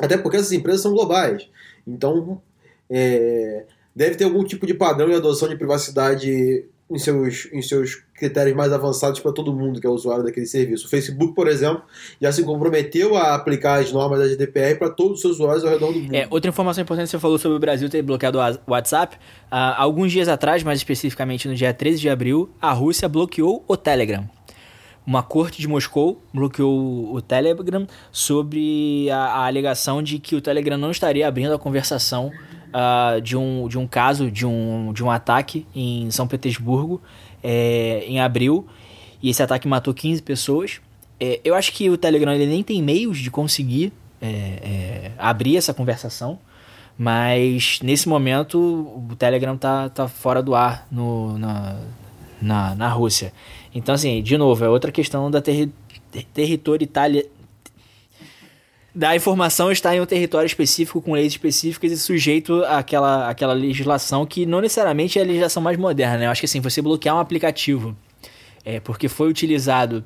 [0.00, 1.46] Até porque essas empresas são globais.
[1.86, 2.40] Então,
[2.88, 8.02] é, deve ter algum tipo de padrão de adoção de privacidade em seus, em seus
[8.14, 10.86] critérios mais avançados para todo mundo que é usuário daquele serviço.
[10.86, 11.82] O Facebook, por exemplo,
[12.18, 15.70] já se comprometeu a aplicar as normas da GDPR para todos os seus usuários ao
[15.70, 16.14] redor do mundo.
[16.14, 19.16] É, outra informação importante que você falou sobre o Brasil ter bloqueado o WhatsApp.
[19.16, 23.76] Uh, alguns dias atrás, mais especificamente no dia 13 de abril, a Rússia bloqueou o
[23.76, 24.26] Telegram
[25.06, 30.76] uma corte de Moscou bloqueou o Telegram sobre a, a alegação de que o Telegram
[30.76, 32.30] não estaria abrindo a conversação
[32.70, 37.00] uh, de, um, de um caso de um, de um ataque em São Petersburgo
[37.42, 38.66] é, em abril.
[39.22, 40.80] E esse ataque matou 15 pessoas.
[41.18, 45.74] É, eu acho que o Telegram ele nem tem meios de conseguir é, abrir essa
[45.74, 46.38] conversação.
[46.96, 51.76] Mas nesse momento o Telegram tá, tá fora do ar no, na,
[52.40, 53.32] na, na Rússia.
[53.74, 55.72] Então, assim, de novo, é outra questão da terri
[56.32, 57.26] território Itália.
[58.92, 64.26] Da informação estar em um território específico, com leis específicas e sujeito àquela, àquela legislação
[64.26, 66.18] que não necessariamente é a legislação mais moderna.
[66.18, 66.26] Né?
[66.26, 67.96] Eu acho que assim, você bloquear um aplicativo
[68.64, 70.04] é, porque foi utilizado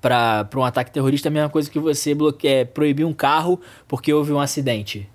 [0.00, 4.12] para um ataque terrorista é a mesma coisa que você bloquear, proibir um carro porque
[4.12, 5.08] houve um acidente.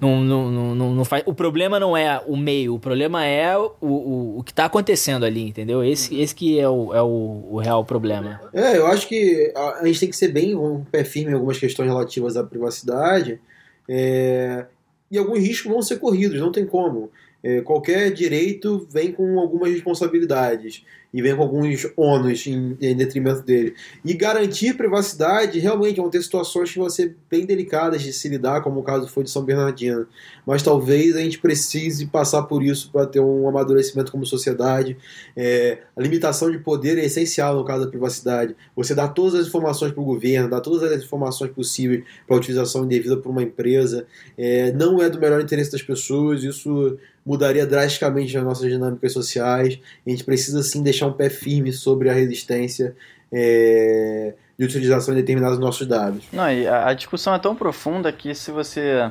[0.00, 3.72] Não, não, não, não, faz, o problema não é o meio, o problema é o,
[3.80, 5.82] o, o que está acontecendo ali, entendeu?
[5.82, 8.40] Esse, esse que é, o, é o, o real problema.
[8.52, 11.34] É, eu acho que a, a gente tem que ser bem um pé firme em
[11.34, 13.40] algumas questões relativas à privacidade.
[13.88, 14.66] É,
[15.10, 17.10] e alguns riscos vão ser corridos, não tem como.
[17.42, 23.42] É, qualquer direito vem com algumas responsabilidades e vem com alguns ônus em, em, detrimento
[23.42, 23.74] dele.
[24.04, 28.62] E garantir privacidade realmente vão ter situações que vão ser bem delicadas de se lidar,
[28.62, 30.06] como o caso foi de São Bernardino.
[30.46, 34.96] Mas talvez a gente precise passar por isso para ter um amadurecimento como sociedade.
[35.36, 38.56] É, a limitação de poder é essencial no caso da privacidade.
[38.74, 42.84] Você dá todas as informações para o governo, dá todas as informações possíveis para utilização
[42.84, 44.06] indevida por uma empresa.
[44.38, 49.78] É, não é do melhor interesse das pessoas, isso mudaria drasticamente as nossas dinâmicas sociais.
[50.06, 52.94] A gente precisa sim deixar um pé firme sobre a resistência
[53.32, 56.24] é, de utilização de determinados nossos dados.
[56.32, 59.10] Não, a, a discussão é tão profunda que se você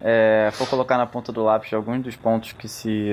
[0.00, 3.10] é, for colocar na ponta do lápis alguns dos pontos que se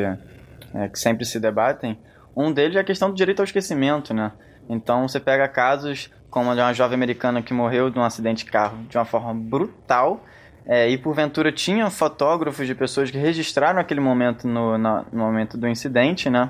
[0.73, 1.97] é, que sempre se debatem,
[2.35, 4.31] um deles é a questão do direito ao esquecimento, né?
[4.69, 8.51] Então você pega casos como de uma jovem americana que morreu de um acidente de
[8.51, 10.23] carro de uma forma brutal
[10.69, 15.57] é, e porventura tinha fotógrafos de pessoas que registraram aquele momento no, na, no momento
[15.57, 16.47] do incidente, né?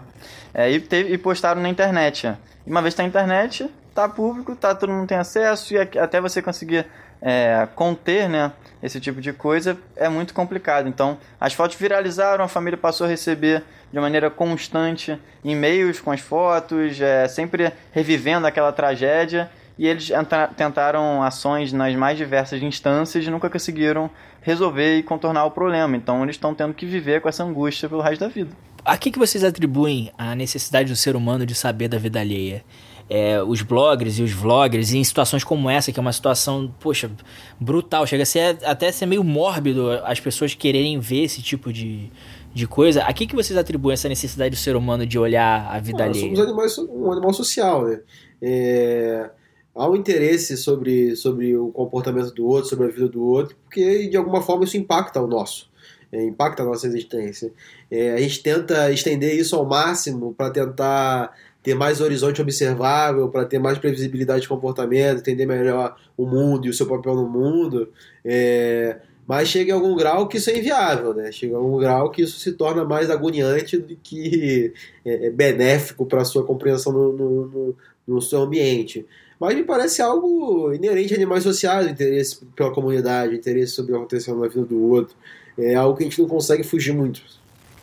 [0.53, 2.27] É, e, teve, e postaram na internet.
[2.67, 6.19] E uma vez está na internet, tá público, tá, todo mundo tem acesso, e até
[6.19, 6.85] você conseguir
[7.21, 8.51] é, conter né,
[8.83, 10.89] esse tipo de coisa é muito complicado.
[10.89, 16.19] Então, as fotos viralizaram, a família passou a receber de maneira constante e-mails com as
[16.19, 19.49] fotos, é, sempre revivendo aquela tragédia
[19.79, 20.11] e eles
[20.57, 24.09] tentaram ações nas mais diversas instâncias e nunca conseguiram
[24.41, 25.95] resolver e contornar o problema.
[25.95, 28.51] Então eles estão tendo que viver com essa angústia pelo resto da vida.
[28.83, 32.61] A que, que vocês atribuem a necessidade do ser humano de saber da vida alheia?
[33.09, 37.09] É, os bloggers e os vloggers em situações como essa, que é uma situação, poxa,
[37.57, 38.05] brutal.
[38.05, 42.11] Chega a ser até ser meio mórbido as pessoas quererem ver esse tipo de,
[42.53, 43.03] de coisa.
[43.03, 46.07] A que, que vocês atribuem essa necessidade do ser humano de olhar a vida ah,
[46.07, 46.25] alheia?
[46.25, 48.01] Somos animais, um animal social, né?
[48.41, 49.29] É,
[49.79, 54.07] há um interesse sobre, sobre o comportamento do outro, sobre a vida do outro, porque
[54.07, 55.69] de alguma forma isso impacta o nosso,
[56.11, 57.51] é, impacta a nossa existência.
[57.89, 63.45] É, a gente tenta estender isso ao máximo para tentar ter mais horizonte observável, para
[63.45, 67.89] ter mais previsibilidade de comportamento, entender melhor o mundo e o seu papel no mundo.
[68.23, 71.31] É, mas chega em algum grau que isso é inviável, né?
[71.31, 74.73] Chega em algum grau que isso se torna mais agoniante do que
[75.05, 77.75] é, é benéfico para a sua compreensão no, no, no,
[78.07, 79.05] no seu ambiente.
[79.39, 83.99] Mas me parece algo inerente a animais sociais, interesse pela comunidade, interesse sobre o que
[83.99, 85.15] acontecendo na vida do outro.
[85.57, 87.21] É algo que a gente não consegue fugir muito.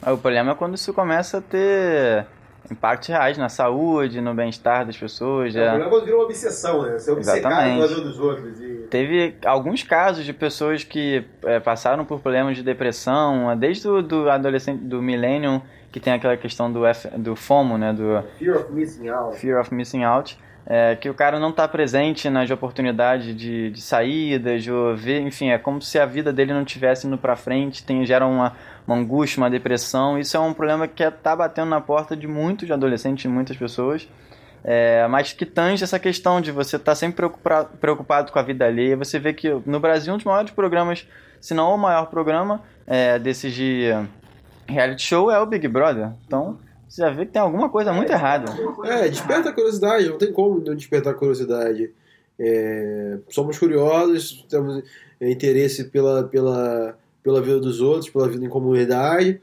[0.03, 2.27] O problema é quando isso começa a ter
[2.71, 5.57] impactos reais na saúde, no bem-estar das pessoas.
[5.57, 5.63] É, é...
[5.63, 6.99] O problema é quando vira uma obsessão, né?
[6.99, 8.61] Você é obcecado pela vida dos outros.
[8.61, 8.87] E...
[8.91, 14.29] Teve alguns casos de pessoas que é, passaram por problemas de depressão, desde o do
[14.29, 17.93] adolescente do millennium, que tem aquela questão do, F, do FOMO, né?
[17.95, 19.39] Do Fear of Missing Out.
[19.39, 23.81] Fear of Missing Out é, que o cara não está presente nas oportunidades de, de
[23.81, 27.85] saídas, de ver, enfim, é como se a vida dele não tivesse indo para frente,
[27.85, 28.53] tem, gera uma,
[28.85, 30.19] uma angústia, uma depressão.
[30.19, 34.09] Isso é um problema que está batendo na porta de muitos adolescentes, de muitas pessoas.
[34.65, 38.43] É, mas que tange essa questão de você estar tá sempre preocupado, preocupado com a
[38.43, 38.97] vida alheia.
[38.97, 41.07] Você vê que no Brasil, um dos maiores programas,
[41.41, 43.93] se não o maior programa é, desses de
[44.69, 46.11] reality show é o Big Brother.
[46.27, 46.59] Então,
[46.89, 48.53] você já vê que tem alguma coisa muito errada.
[48.85, 51.91] É, desperta a curiosidade, não tem como não despertar a curiosidade.
[52.39, 54.83] É, somos curiosos, temos
[55.21, 59.41] interesse pela, pela, pela vida dos outros, pela vida em comunidade.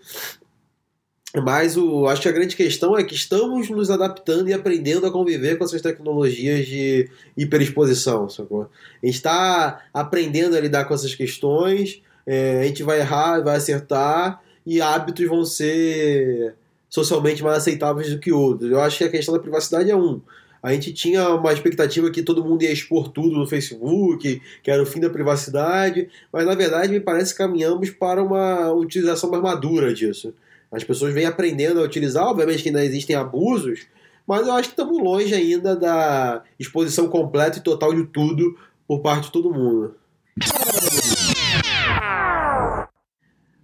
[1.43, 5.11] Mas o, acho que a grande questão é que estamos nos adaptando e aprendendo a
[5.11, 8.69] conviver com essas tecnologias de hiperexposição, sacou?
[9.01, 13.55] A gente está aprendendo a lidar com essas questões, é, a gente vai errar, vai
[13.55, 16.55] acertar, e hábitos vão ser
[16.93, 18.69] socialmente mais aceitáveis do que outros.
[18.69, 20.21] Eu acho que a questão da privacidade é um.
[20.61, 24.81] A gente tinha uma expectativa que todo mundo ia expor tudo no Facebook, que era
[24.81, 29.41] o fim da privacidade, mas na verdade me parece que caminhamos para uma utilização mais
[29.41, 30.35] madura disso.
[30.71, 33.87] As pessoas vêm aprendendo a utilizar, obviamente que ainda existem abusos,
[34.27, 38.55] mas eu acho que estamos longe ainda da exposição completa e total de tudo
[38.87, 39.95] por parte de todo mundo.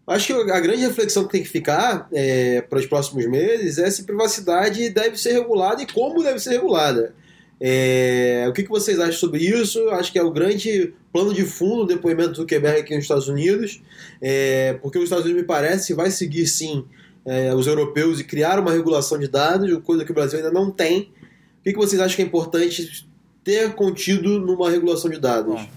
[0.10, 3.92] Acho que a grande reflexão que tem que ficar é, para os próximos meses é
[3.92, 7.14] se privacidade deve ser regulada e como deve ser regulada.
[7.62, 9.88] É, o que, que vocês acham sobre isso?
[9.90, 13.28] Acho que é o grande plano de fundo do depoimento do Zuckerberg aqui nos Estados
[13.28, 13.84] Unidos,
[14.20, 16.86] é, porque os Estados Unidos me parece vai seguir sim
[17.24, 20.72] é, os europeus e criar uma regulação de dados, coisa que o Brasil ainda não
[20.72, 21.12] tem.
[21.60, 23.08] O que, que vocês acham que é importante
[23.44, 25.54] ter contido numa regulação de dados?
[25.54, 25.68] Bom,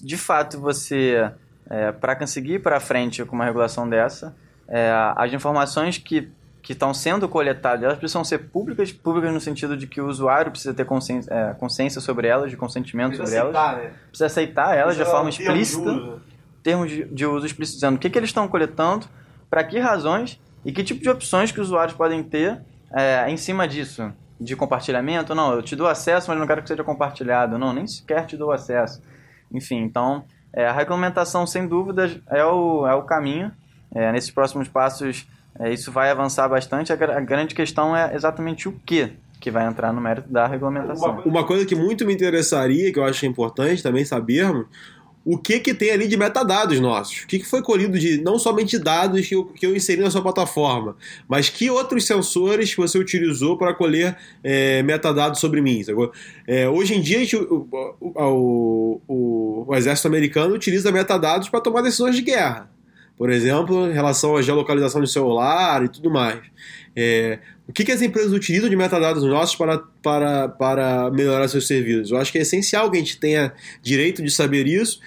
[0.00, 1.30] de fato, você
[1.68, 4.34] é, para conseguir ir para frente com uma regulação dessa,
[4.68, 6.30] é, as informações que
[6.64, 10.50] que estão sendo coletadas, elas precisam ser públicas, públicas no sentido de que o usuário
[10.50, 13.84] precisa ter consciência, é, consciência sobre elas, de consentimento precisa sobre aceitar, elas.
[13.84, 13.98] Né?
[14.08, 16.22] Precisa aceitar elas de forma explícita,
[16.62, 19.06] termos de, de uso explícito, dizendo o que, que eles estão coletando,
[19.50, 23.36] para que razões e que tipo de opções que os usuários podem ter é, em
[23.36, 24.10] cima disso.
[24.40, 27.58] De compartilhamento, não, eu te dou acesso, mas não quero que seja compartilhado.
[27.58, 29.02] Não, nem sequer te dou acesso.
[29.52, 33.50] Enfim, então, é, a regulamentação, sem dúvidas, é o, é o caminho.
[33.94, 35.26] É, nesses próximos passos,
[35.58, 36.92] é, isso vai avançar bastante.
[36.92, 41.12] A, a, grande questão é exatamente o que que vai entrar no mérito da regulamentação.
[41.16, 44.64] Uma, uma coisa que muito me interessaria, que eu acho importante também sabermos,
[45.24, 47.22] o que que tem ali de metadados nossos.
[47.22, 50.10] O que, que foi colhido de não somente dados que eu, que eu inseri na
[50.10, 50.96] sua plataforma,
[51.26, 55.82] mas que outros sensores você utilizou para colher é, metadados sobre mim.
[56.46, 57.66] É, hoje em dia, gente, o,
[58.00, 62.70] o, o, o, exército americano utiliza metadados para tomar decisões de guerra.
[63.16, 66.40] Por exemplo, em relação à geolocalização de celular e tudo mais.
[66.96, 71.66] É, o que, que as empresas utilizam de metadados nossos para, para, para melhorar seus
[71.66, 72.10] serviços?
[72.10, 75.00] Eu acho que é essencial que a gente tenha direito de saber isso,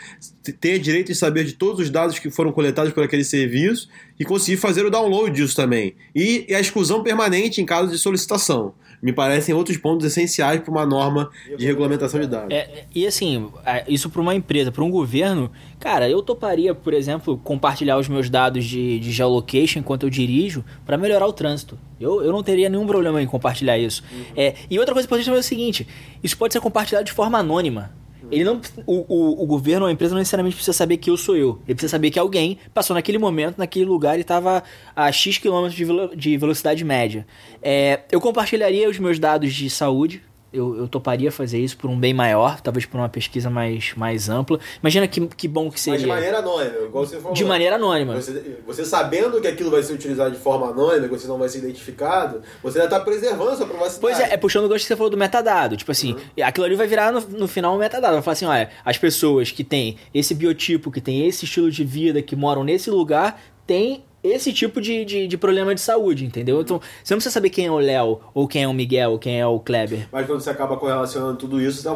[0.60, 3.88] tenha direito de saber de todos os dados que foram coletados por aquele serviço
[4.20, 5.96] e conseguir fazer o download disso também.
[6.16, 10.72] E, e a exclusão permanente em caso de solicitação me parecem outros pontos essenciais para
[10.72, 12.50] uma norma de regulamentação de dados.
[12.52, 13.50] É, e assim,
[13.88, 18.30] isso para uma empresa, para um governo, cara, eu toparia, por exemplo, compartilhar os meus
[18.30, 21.78] dados de, de geolocation enquanto eu dirijo para melhorar o trânsito.
[22.00, 24.04] Eu, eu não teria nenhum problema em compartilhar isso.
[24.12, 24.26] Uhum.
[24.36, 25.88] É, e outra coisa importante é o seguinte:
[26.24, 27.92] isso pode ser compartilhado de forma anônima.
[28.32, 31.18] Ele não, o, o, o, governo ou a empresa não necessariamente precisa saber que eu
[31.18, 31.60] sou eu.
[31.66, 34.64] Ele precisa saber que alguém passou naquele momento, naquele lugar e estava
[34.96, 37.26] a X quilômetros de, velo, de velocidade média.
[37.62, 40.22] É, eu compartilharia os meus dados de saúde
[40.52, 44.30] eu, eu toparia fazer isso por um bem maior, talvez por uma pesquisa mais, mais
[44.30, 44.60] ampla.
[44.82, 46.00] Imagina que, que bom que seria.
[46.00, 47.34] Mas de maneira anônima, igual você falou.
[47.34, 48.16] De maneira anônima.
[48.16, 51.50] Você, você sabendo que aquilo vai ser utilizado de forma anônima, que você não vai
[51.50, 54.00] ser identificado, você ainda está preservando a sua privacidade.
[54.02, 55.76] Pois é, é puxando o gancho que você falou do metadado.
[55.76, 56.44] Tipo assim, uhum.
[56.44, 58.14] aquilo ali vai virar no, no final um metadado.
[58.14, 61.84] Vai falar assim, olha, as pessoas que têm esse biotipo, que têm esse estilo de
[61.84, 66.62] vida, que moram nesse lugar, têm esse tipo de, de, de, problema de saúde, entendeu?
[66.62, 69.20] Então, você não precisa saber quem é o Léo, ou quem é o Miguel, ou
[69.20, 70.08] quem é o Kleber.
[70.12, 71.90] Mas quando você acaba correlacionando tudo isso, você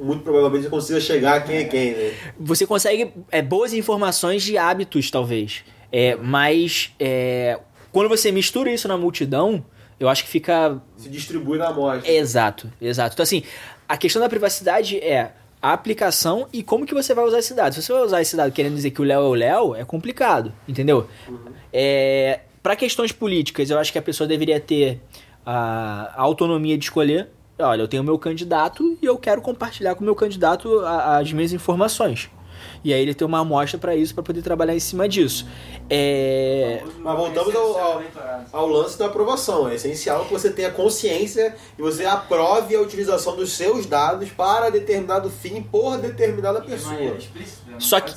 [0.00, 2.12] muito provavelmente você consiga chegar a quem é quem, né?
[2.38, 5.62] Você consegue é, boas informações de hábitos, talvez.
[5.92, 7.58] É, mas é,
[7.92, 9.64] quando você mistura isso na multidão,
[9.98, 10.80] eu acho que fica.
[10.96, 12.10] Se distribui na amostra.
[12.10, 13.14] Exato, exato.
[13.14, 13.42] Então, assim,
[13.88, 15.32] a questão da privacidade é
[15.62, 17.74] a aplicação e como que você vai usar esse dado.
[17.74, 19.84] Se você vai usar esse dado querendo dizer que o Léo é o Léo, é
[19.84, 21.06] complicado, entendeu?
[21.28, 21.38] Uhum.
[21.72, 25.00] É, para questões políticas, eu acho que a pessoa deveria ter
[25.44, 27.28] a, a autonomia de escolher.
[27.58, 31.52] Olha, eu tenho meu candidato e eu quero compartilhar com o meu candidato as minhas
[31.52, 32.30] informações.
[32.82, 35.46] E aí ele tem uma amostra para isso, para poder trabalhar em cima disso.
[35.88, 36.82] É...
[36.98, 38.02] Mas voltamos ao, ao,
[38.52, 39.68] ao, lance da aprovação.
[39.68, 44.70] É essencial que você tenha consciência e você aprove a utilização dos seus dados para
[44.70, 46.94] determinado fim por determinada pessoa.
[46.94, 47.18] É
[47.78, 48.12] Só que...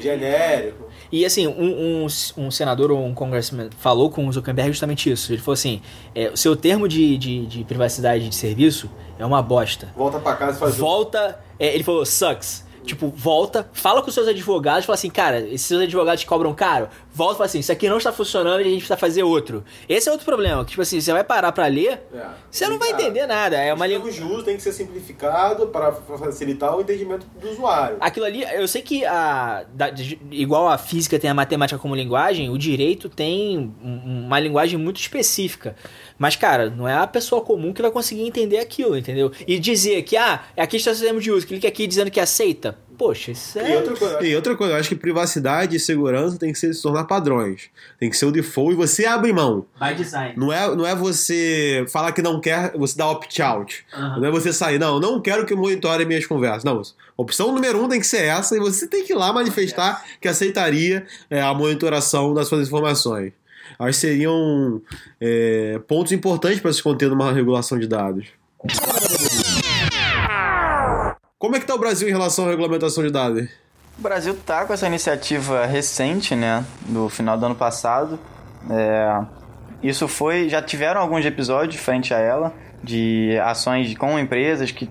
[0.00, 0.86] Genérico.
[1.12, 5.32] E assim, um, um, um, senador ou um congressman falou com o Zuckerberg justamente isso.
[5.32, 5.80] Ele falou assim:
[6.14, 9.88] é, o seu termo de, de, de privacidade de serviço é uma bosta.
[9.96, 11.38] Volta para casa e faz Volta.
[11.58, 12.65] É, ele falou, sucks.
[12.86, 16.88] Tipo, volta, fala com seus advogados, fala assim, cara, esses seus advogados te cobram caro,
[17.12, 19.64] volta e fala assim, isso aqui não está funcionando e a gente precisa fazer outro.
[19.88, 22.78] Esse é outro problema, que tipo assim, você vai parar para ler, é, você não
[22.78, 23.56] vai entender nada.
[23.56, 24.08] É uma língua.
[24.08, 27.96] O tem que ser simplificado para facilitar o entendimento do usuário.
[28.00, 29.90] Aquilo ali, eu sei que a, da,
[30.30, 35.74] igual a física tem a matemática como linguagem, o direito tem uma linguagem muito específica.
[36.18, 39.32] Mas, cara, não é a pessoa comum que vai conseguir entender aquilo, entendeu?
[39.46, 42.75] E dizer que, ah, aqui está o sistema de uso, clique aqui dizendo que aceita.
[42.96, 43.72] Poxa, isso é.
[43.72, 46.72] E outra, coisa, e outra coisa, eu acho que privacidade e segurança tem que ser,
[46.72, 47.68] se tornar padrões.
[48.00, 49.66] Tem que ser o default e você abre mão.
[49.78, 50.34] By design.
[50.36, 53.84] Não é, não é você falar que não quer, você dá opt-out.
[53.94, 54.20] Uhum.
[54.20, 56.64] Não é você sair, não, não quero que monitore minhas conversas.
[56.64, 56.80] Não,
[57.16, 60.26] opção número um tem que ser essa e você tem que ir lá manifestar que
[60.26, 63.32] aceitaria é, a monitoração das suas informações
[63.78, 64.80] acho que seriam
[65.20, 68.28] é, pontos importantes para se conter numa regulação de dados.
[71.38, 73.46] Como é que está o Brasil em relação à regulamentação de dados?
[73.98, 78.18] O Brasil está com essa iniciativa recente, né, do final do ano passado.
[78.70, 79.22] É,
[79.82, 84.90] isso foi, já tiveram alguns episódios frente a ela de ações com empresas que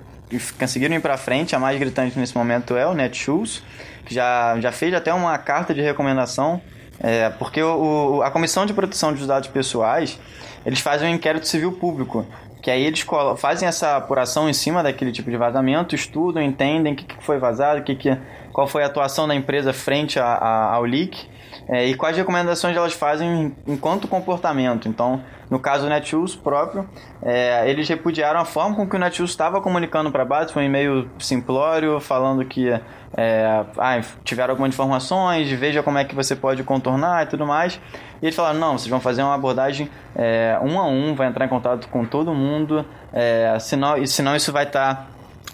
[0.59, 1.55] conseguiram ir para frente.
[1.55, 3.63] A mais gritante nesse momento é o Netshoes,
[4.05, 6.61] que já, já fez até uma carta de recomendação
[6.99, 10.19] é, porque o, a Comissão de Proteção dos Dados Pessoais,
[10.65, 12.25] eles fazem um inquérito civil público,
[12.65, 13.05] que aí eles
[13.37, 17.37] fazem essa apuração em cima daquele tipo de vazamento, estudam, entendem o que, que foi
[17.37, 18.17] vazado, que, que,
[18.51, 21.29] qual foi a atuação da empresa frente a, a, ao leak,
[21.69, 24.89] é, e quais recomendações elas fazem enquanto comportamento.
[24.89, 26.87] Então, No caso, o Netshoes próprio,
[27.21, 30.63] é, eles repudiaram a forma com que o Netshoes estava comunicando para a base, foi
[30.63, 32.69] um e-mail simplório, falando que
[33.17, 37.79] é, ah, tiveram algumas informações, veja como é que você pode contornar e tudo mais.
[38.21, 41.45] E eles falaram, não, vocês vão fazer uma abordagem é, um a um, vai entrar
[41.45, 45.07] em contato com todo mundo, é, senão, senão isso vai estar tá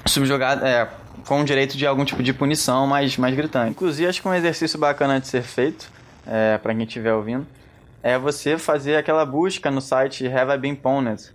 [0.05, 0.87] subjugado, é,
[1.27, 3.71] com o direito de algum tipo de punição mais, mais gritante.
[3.71, 5.91] Inclusive, acho que um exercício bacana de ser feito,
[6.25, 7.45] é, para quem estiver ouvindo,
[8.03, 11.31] é você fazer aquela busca no site Have I Been Pwned?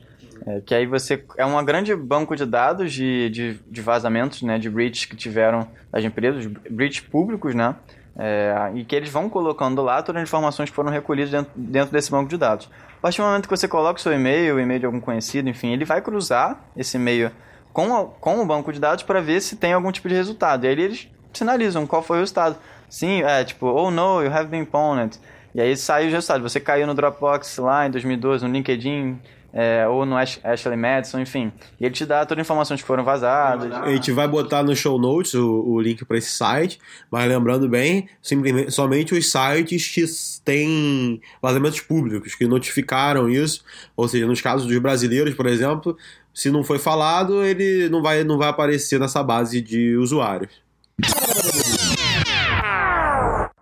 [0.47, 4.59] É, que aí você é um grande banco de dados de, de, de vazamentos, né,
[4.59, 7.75] de breaches que tiveram das empresas, breaches públicos, né,
[8.19, 11.93] é, e que eles vão colocando lá todas as informações que foram recolhidas dentro, dentro
[11.93, 12.69] desse banco de dados.
[12.99, 15.49] A partir do momento que você coloca o seu e-mail, o e-mail de algum conhecido,
[15.49, 17.31] enfim, ele vai cruzar esse e-mail
[17.73, 20.65] com, a, com o banco de dados para ver se tem algum tipo de resultado.
[20.65, 22.57] E aí eles sinalizam qual foi o resultado.
[22.89, 25.19] Sim, é tipo, oh no, you have been pwned.
[25.57, 26.43] E aí sai o resultado.
[26.43, 29.19] Você caiu no Dropbox lá em 2012, no LinkedIn,
[29.55, 31.51] é, ou no Ash Ashley Madison, enfim.
[31.81, 33.73] E ele te dá todas as informações que foram vazadas.
[33.73, 36.79] A gente vai botar no show notes o, o link para esse site,
[37.11, 40.05] mas lembrando bem, simplesmente, somente os sites que
[40.45, 43.65] têm vazamentos públicos, que notificaram isso,
[43.97, 45.97] ou seja, nos casos dos brasileiros, por exemplo,
[46.35, 50.51] se não foi falado, ele não vai, não vai aparecer nessa base de usuários.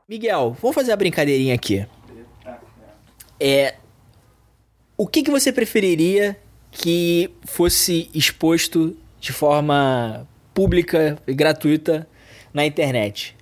[0.06, 1.86] Miguel, vamos fazer a brincadeirinha aqui.
[3.40, 3.74] É,
[4.98, 6.36] o que, que você preferiria
[6.70, 12.06] que fosse exposto de forma pública e gratuita
[12.52, 13.34] na internet?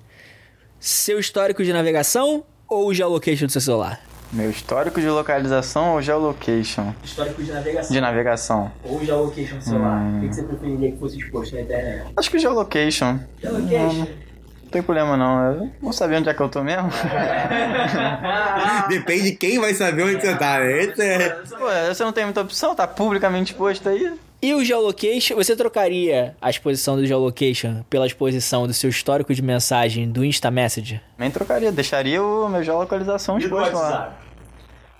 [0.78, 4.00] Seu histórico de navegação ou o geolocation do seu celular?
[4.32, 6.94] Meu histórico de localização ou geolocation?
[7.02, 7.92] Histórico de navegação.
[7.92, 8.72] De navegação.
[8.84, 10.00] Ou geolocation do celular.
[10.00, 10.18] Hum.
[10.18, 12.12] O que, que você preferiria que fosse exposto na internet?
[12.16, 13.18] Acho que geolocation.
[13.40, 14.02] Geolocation?
[14.04, 14.31] Hum.
[14.72, 16.88] Não tem problema não, eu vou saber onde é que eu tô mesmo.
[18.88, 20.94] Depende de quem vai saber onde você tá, né?
[20.98, 21.28] É...
[21.28, 24.10] Pô, você não tem muita opção, tá publicamente exposto aí.
[24.40, 29.42] E o geolocation, você trocaria a exposição do geolocation pela exposição do seu histórico de
[29.42, 31.02] mensagem do Insta Message?
[31.18, 34.16] Nem trocaria, deixaria o meu geolocalização exposto lá.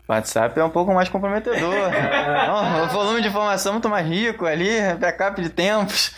[0.09, 1.61] WhatsApp é um pouco mais comprometedor.
[2.47, 6.13] Não, o volume de informação é muito mais rico ali, backup de tempos.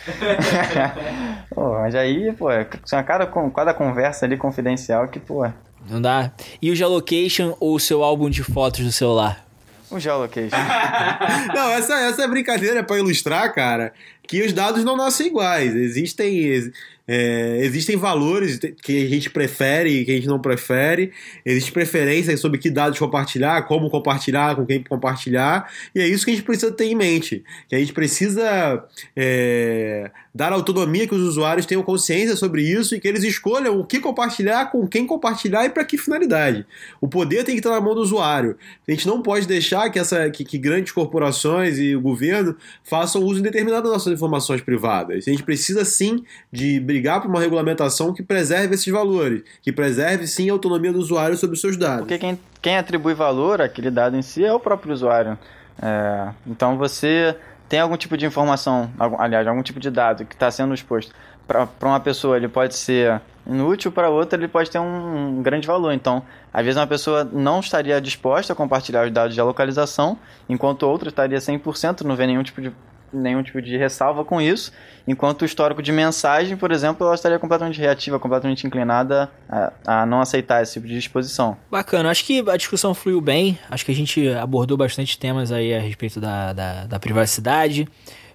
[1.53, 2.65] pô, mas aí, pô, é
[3.05, 5.47] cada, cada conversa ali confidencial que, pô.
[5.87, 6.31] Não dá.
[6.61, 9.45] E o geolocation ou o seu álbum de fotos do celular?
[9.91, 10.57] O geolocation.
[11.53, 13.93] não, essa, essa brincadeira é pra ilustrar, cara,
[14.27, 15.75] que os dados não nascem iguais.
[15.75, 16.71] Existem
[17.07, 21.11] é, existem valores que a gente prefere e que a gente não prefere,
[21.45, 26.31] existem preferências sobre que dados compartilhar, como compartilhar, com quem compartilhar, e é isso que
[26.31, 27.43] a gente precisa ter em mente.
[27.69, 28.83] Que a gente precisa
[29.15, 33.85] é, dar autonomia que os usuários tenham consciência sobre isso e que eles escolham o
[33.85, 36.65] que compartilhar, com quem compartilhar e para que finalidade.
[36.99, 38.57] O poder tem que estar na mão do usuário.
[38.85, 43.23] A gente não pode deixar que, essa, que, que grandes corporações e o governo façam
[43.23, 45.25] uso indeterminado das nossas informações privadas.
[45.25, 46.21] A gente precisa sim
[46.51, 50.99] de brigar por uma regulamentação que preserve esses valores, que preserve sim a autonomia do
[50.99, 51.99] usuário sobre os seus dados.
[51.99, 55.39] Porque quem, quem atribui valor àquele dado em si é o próprio usuário.
[55.81, 57.35] É, então você
[57.67, 61.13] tem algum tipo de informação, aliás, algum tipo de dado que está sendo exposto
[61.47, 65.67] para uma pessoa, ele pode ser inútil, para outra ele pode ter um, um, grande
[65.67, 65.93] valor.
[65.93, 70.17] Então, às vezes uma pessoa não estaria disposta a compartilhar os dados de localização,
[70.49, 72.71] enquanto outra estaria 100%, não vê nenhum tipo de
[73.13, 74.71] nenhum tipo de ressalva com isso,
[75.07, 80.05] enquanto o histórico de mensagem, por exemplo, ela estaria completamente reativa, completamente inclinada a, a
[80.05, 81.57] não aceitar esse tipo de disposição.
[81.69, 85.73] Bacana, acho que a discussão fluiu bem, acho que a gente abordou bastante temas aí
[85.73, 87.87] a respeito da, da, da privacidade.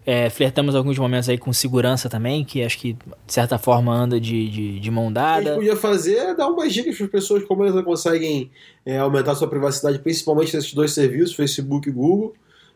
[0.07, 4.19] É, flertamos alguns momentos aí com segurança também, que acho que de certa forma anda
[4.19, 5.41] de, de, de mão dada.
[5.41, 7.85] O que a gente podia fazer é dar umas dicas para as pessoas como elas
[7.85, 8.51] conseguem
[8.85, 12.35] é, aumentar sua privacidade, principalmente nesses dois serviços, Facebook e Google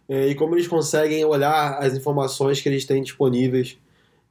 [0.09, 3.78] e como eles conseguem olhar as informações que eles têm disponíveis,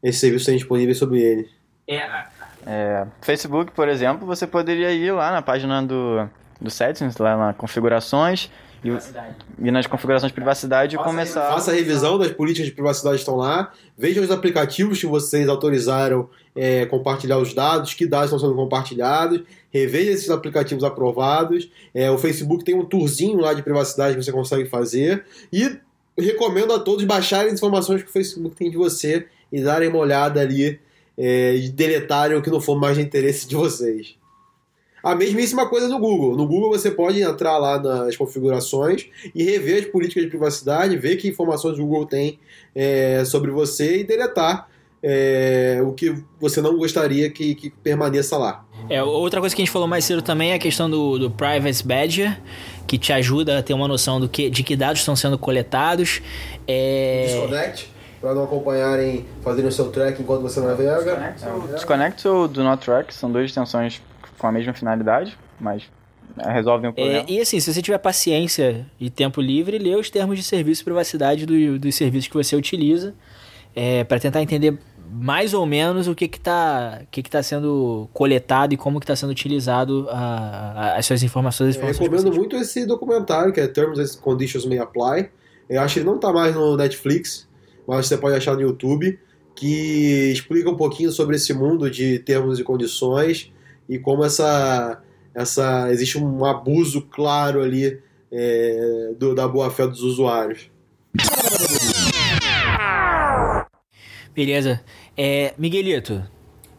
[0.01, 1.49] esses serviços têm disponíveis sobre ele.
[1.87, 2.25] É,
[2.65, 7.53] é, Facebook, por exemplo, você poderia ir lá na página do, do settings, lá na
[7.53, 8.49] configurações,
[8.83, 11.47] e, e nas configurações de privacidade faça, começar.
[11.53, 15.47] Faça a revisão das políticas de privacidade que estão lá, veja os aplicativos que vocês
[15.47, 21.69] autorizaram é, compartilhar os dados, que dados estão sendo compartilhados, reveja esses aplicativos aprovados.
[21.93, 25.25] É, o Facebook tem um tourzinho lá de privacidade que você consegue fazer.
[25.51, 25.77] E
[26.17, 29.99] recomendo a todos baixarem as informações que o Facebook tem de você e darem uma
[29.99, 30.79] olhada ali
[31.17, 34.15] é, e deletarem o que não for mais de interesse de vocês.
[35.03, 36.37] A mesmíssima coisa no Google.
[36.37, 41.17] No Google você pode entrar lá nas configurações e rever as políticas de privacidade, ver
[41.17, 42.39] que informações o Google tem
[42.73, 44.69] é, sobre você e deletar
[45.03, 48.65] é, o que você não gostaria que, que permaneça lá.
[48.89, 51.29] É, outra coisa que a gente falou mais cedo também é a questão do, do
[51.29, 52.41] Privacy Badger,
[52.87, 56.21] que te ajuda a ter uma noção do que, de que dados estão sendo coletados.
[56.65, 57.25] É...
[57.27, 57.89] Desconnect,
[58.21, 61.35] para não acompanharem, fazerem o seu track enquanto você navega.
[61.73, 64.01] Desconnect ou Do Not Track são duas extensões
[64.43, 65.83] com a mesma finalidade, mas
[66.37, 67.19] é, resolvem o problema.
[67.19, 70.81] É, e assim, se você tiver paciência e tempo livre, lê os termos de serviço
[70.81, 73.15] e privacidade do, dos serviços que você utiliza
[73.73, 74.77] é, para tentar entender
[75.09, 79.15] mais ou menos o que está que que tá sendo coletado e como que está
[79.15, 81.77] sendo utilizado a, a, as suas informações.
[81.77, 85.29] informações Eu recomendo muito esse documentário, que é Terms and Conditions May Apply.
[85.69, 87.47] Eu acho que ele não está mais no Netflix,
[87.87, 89.17] mas você pode achar no YouTube,
[89.55, 93.52] que explica um pouquinho sobre esse mundo de termos e condições
[93.87, 95.01] e como essa,
[95.33, 98.01] essa existe um abuso claro ali
[98.31, 100.71] é, do, da boa-fé dos usuários.
[104.33, 104.81] Beleza.
[105.15, 106.23] É, Miguelito.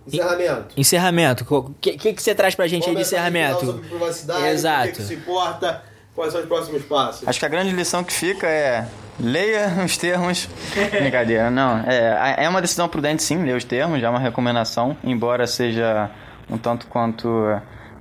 [0.06, 0.74] Encerramento.
[0.76, 1.54] Encerramento.
[1.54, 3.64] O que, que, que, você traz pra gente Qual aí de encerramento?
[3.64, 4.88] Sobre privacidade, Exato.
[4.88, 5.82] O que, que se importa?
[6.14, 7.26] Quais são os próximos passos?
[7.26, 8.86] Acho que a grande lição que fica é
[9.18, 10.48] leia os termos.
[10.90, 11.78] Brincadeira, não.
[11.86, 16.10] É, é uma decisão prudente, sim, ler os termos, já é uma recomendação, embora seja
[16.50, 17.28] um tanto quanto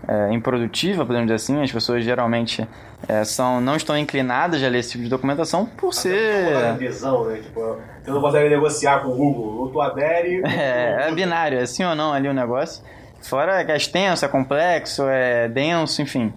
[0.08, 1.62] é, improdutiva, podemos dizer assim.
[1.62, 2.68] As pessoas geralmente
[3.08, 6.56] é, são, não estão inclinadas a ler esse tipo de documentação por Até ser.
[6.56, 7.38] Adesão, né?
[7.38, 9.60] Tipo, você não consegue negociar com o Google.
[9.62, 10.42] Ou tu adere.
[10.54, 12.84] É, é binário, é sim ou não ali o negócio.
[13.22, 16.34] Fora que é extenso, é complexo, é denso, enfim.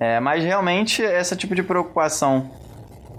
[0.00, 2.50] É, mas realmente esse tipo de preocupação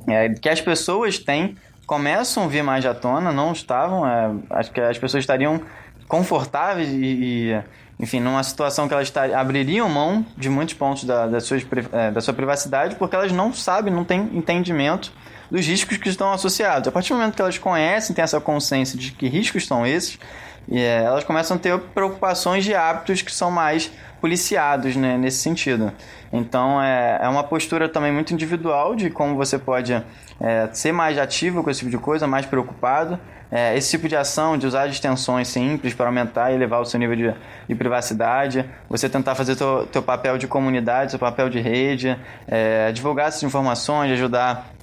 [0.08, 1.56] é, que as pessoas têm
[1.86, 4.08] começam a vir mais à tona, não estavam.
[4.08, 5.62] É, acho que as pessoas estariam
[6.08, 6.96] confortáveis e,
[7.52, 7.64] e
[8.04, 11.58] enfim, numa situação que elas abririam mão de muitos pontos da, da, sua,
[11.94, 15.14] é, da sua privacidade porque elas não sabem, não têm entendimento
[15.50, 16.88] dos riscos que estão associados.
[16.90, 20.20] A partir do momento que elas conhecem, têm essa consciência de que riscos são esses,
[20.70, 23.90] é, elas começam a ter preocupações de hábitos que são mais
[24.20, 25.92] policiados né, nesse sentido.
[26.32, 31.18] Então é, é uma postura também muito individual de como você pode é, ser mais
[31.18, 33.18] ativo com esse tipo de coisa, mais preocupado.
[33.56, 37.00] É, esse tipo de ação, de usar extensões simples para aumentar e elevar o seu
[37.00, 37.36] nível de,
[37.68, 42.18] de privacidade, você tentar fazer teu, teu papel de comunidade, seu papel de rede,
[42.48, 44.74] é, divulgar essas informações, ajudar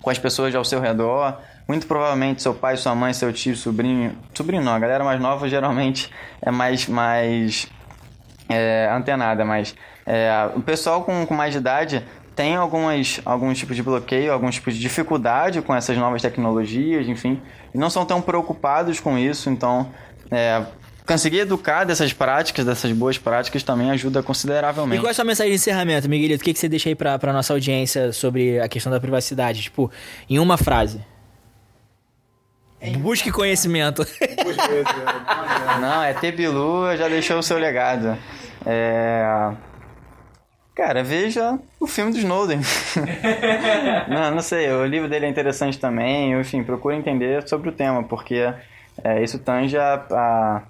[0.00, 1.38] com as pessoas ao seu redor.
[1.68, 4.16] Muito provavelmente seu pai, sua mãe, seu tio, sobrinho.
[4.32, 6.10] Sobrinho não, a galera mais nova geralmente
[6.40, 7.68] é mais, mais
[8.48, 9.74] é, antenada, mas
[10.06, 12.02] é, o pessoal com, com mais idade
[12.34, 17.40] tem algumas, alguns tipos de bloqueio, alguns tipos de dificuldade com essas novas tecnologias, enfim,
[17.72, 19.88] e não são tão preocupados com isso, então
[20.30, 20.64] é,
[21.06, 24.98] conseguir educar dessas práticas, dessas boas práticas, também ajuda consideravelmente.
[24.98, 26.40] E qual é a sua mensagem de encerramento, Miguelito?
[26.40, 29.62] O que, que você deixa aí pra, pra nossa audiência sobre a questão da privacidade?
[29.62, 29.90] Tipo,
[30.28, 31.00] em uma frase.
[32.98, 34.06] Busque conhecimento.
[35.80, 38.18] Não, é Tebilu já deixou o seu legado.
[38.66, 39.52] É...
[40.74, 42.60] Cara, veja o filme do Snowden.
[44.08, 46.38] não, não sei, o livro dele é interessante também.
[46.38, 48.52] Enfim, procure entender sobre o tema, porque
[49.02, 50.62] é, isso tange a, a,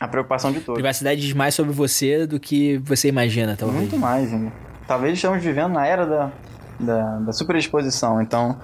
[0.00, 0.74] a, preocupação de todos.
[0.74, 3.80] Privacidade diz mais sobre você do que você imagina, talvez.
[3.80, 4.52] Muito mais, hein?
[4.88, 6.32] Talvez estamos vivendo na era da,
[6.80, 8.58] da, da superexposição, então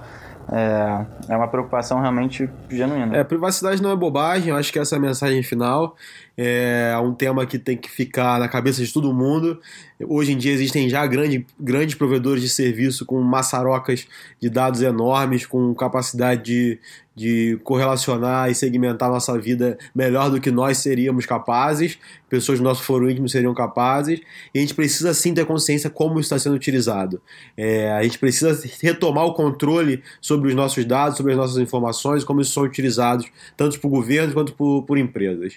[0.51, 3.15] é, é uma preocupação realmente genuína.
[3.15, 5.95] É, privacidade não é bobagem, eu acho que essa é a mensagem final.
[6.37, 9.59] É um tema que tem que ficar na cabeça de todo mundo.
[10.03, 14.05] Hoje em dia existem já grande, grandes provedores de serviço com maçarocas
[14.41, 16.79] de dados enormes, com capacidade de,
[17.15, 21.97] de correlacionar e segmentar nossa vida melhor do que nós seríamos capazes,
[22.27, 24.19] pessoas do nosso foro íntimo seriam capazes,
[24.53, 27.21] e a gente precisa sim ter consciência como isso está sendo utilizado.
[27.55, 32.25] É, a gente precisa retomar o controle sobre os nossos dados, sobre as nossas informações,
[32.25, 33.25] como isso são utilizados,
[33.55, 35.53] tanto por governos quanto por, por empresas.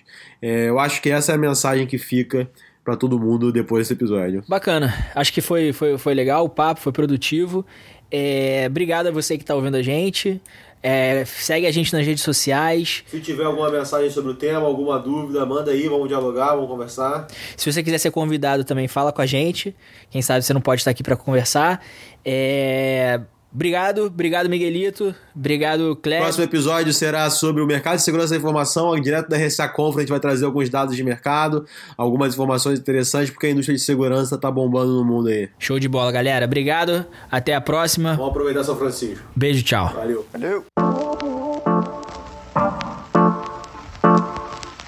[0.68, 2.48] É, eu acho que essa é a mensagem que fica
[2.84, 4.44] para todo mundo depois desse episódio.
[4.48, 4.94] Bacana.
[5.14, 7.64] Acho que foi, foi, foi legal, o papo foi produtivo.
[8.10, 10.40] É, obrigado a você que está ouvindo a gente.
[10.80, 13.02] É, segue a gente nas redes sociais.
[13.06, 17.26] Se tiver alguma mensagem sobre o tema, alguma dúvida, manda aí, vamos dialogar, vamos conversar.
[17.56, 19.74] Se você quiser ser convidado também, fala com a gente.
[20.08, 21.84] Quem sabe você não pode estar aqui para conversar.
[22.24, 23.20] É...
[23.52, 26.24] Obrigado, obrigado Miguelito, obrigado Cléber.
[26.24, 30.00] Próximo episódio será sobre o mercado de segurança da informação, direto da RSA Conference, a
[30.02, 31.64] gente vai trazer alguns dados de mercado,
[31.96, 35.48] algumas informações interessantes, porque a indústria de segurança tá bombando no mundo aí.
[35.58, 36.44] Show de bola, galera.
[36.44, 38.14] Obrigado, até a próxima.
[38.14, 39.24] Vamos aproveitar São Francisco.
[39.34, 39.94] Beijo, tchau.
[39.94, 40.26] Valeu.
[40.32, 40.64] Valeu.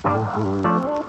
[0.05, 0.99] Uhum.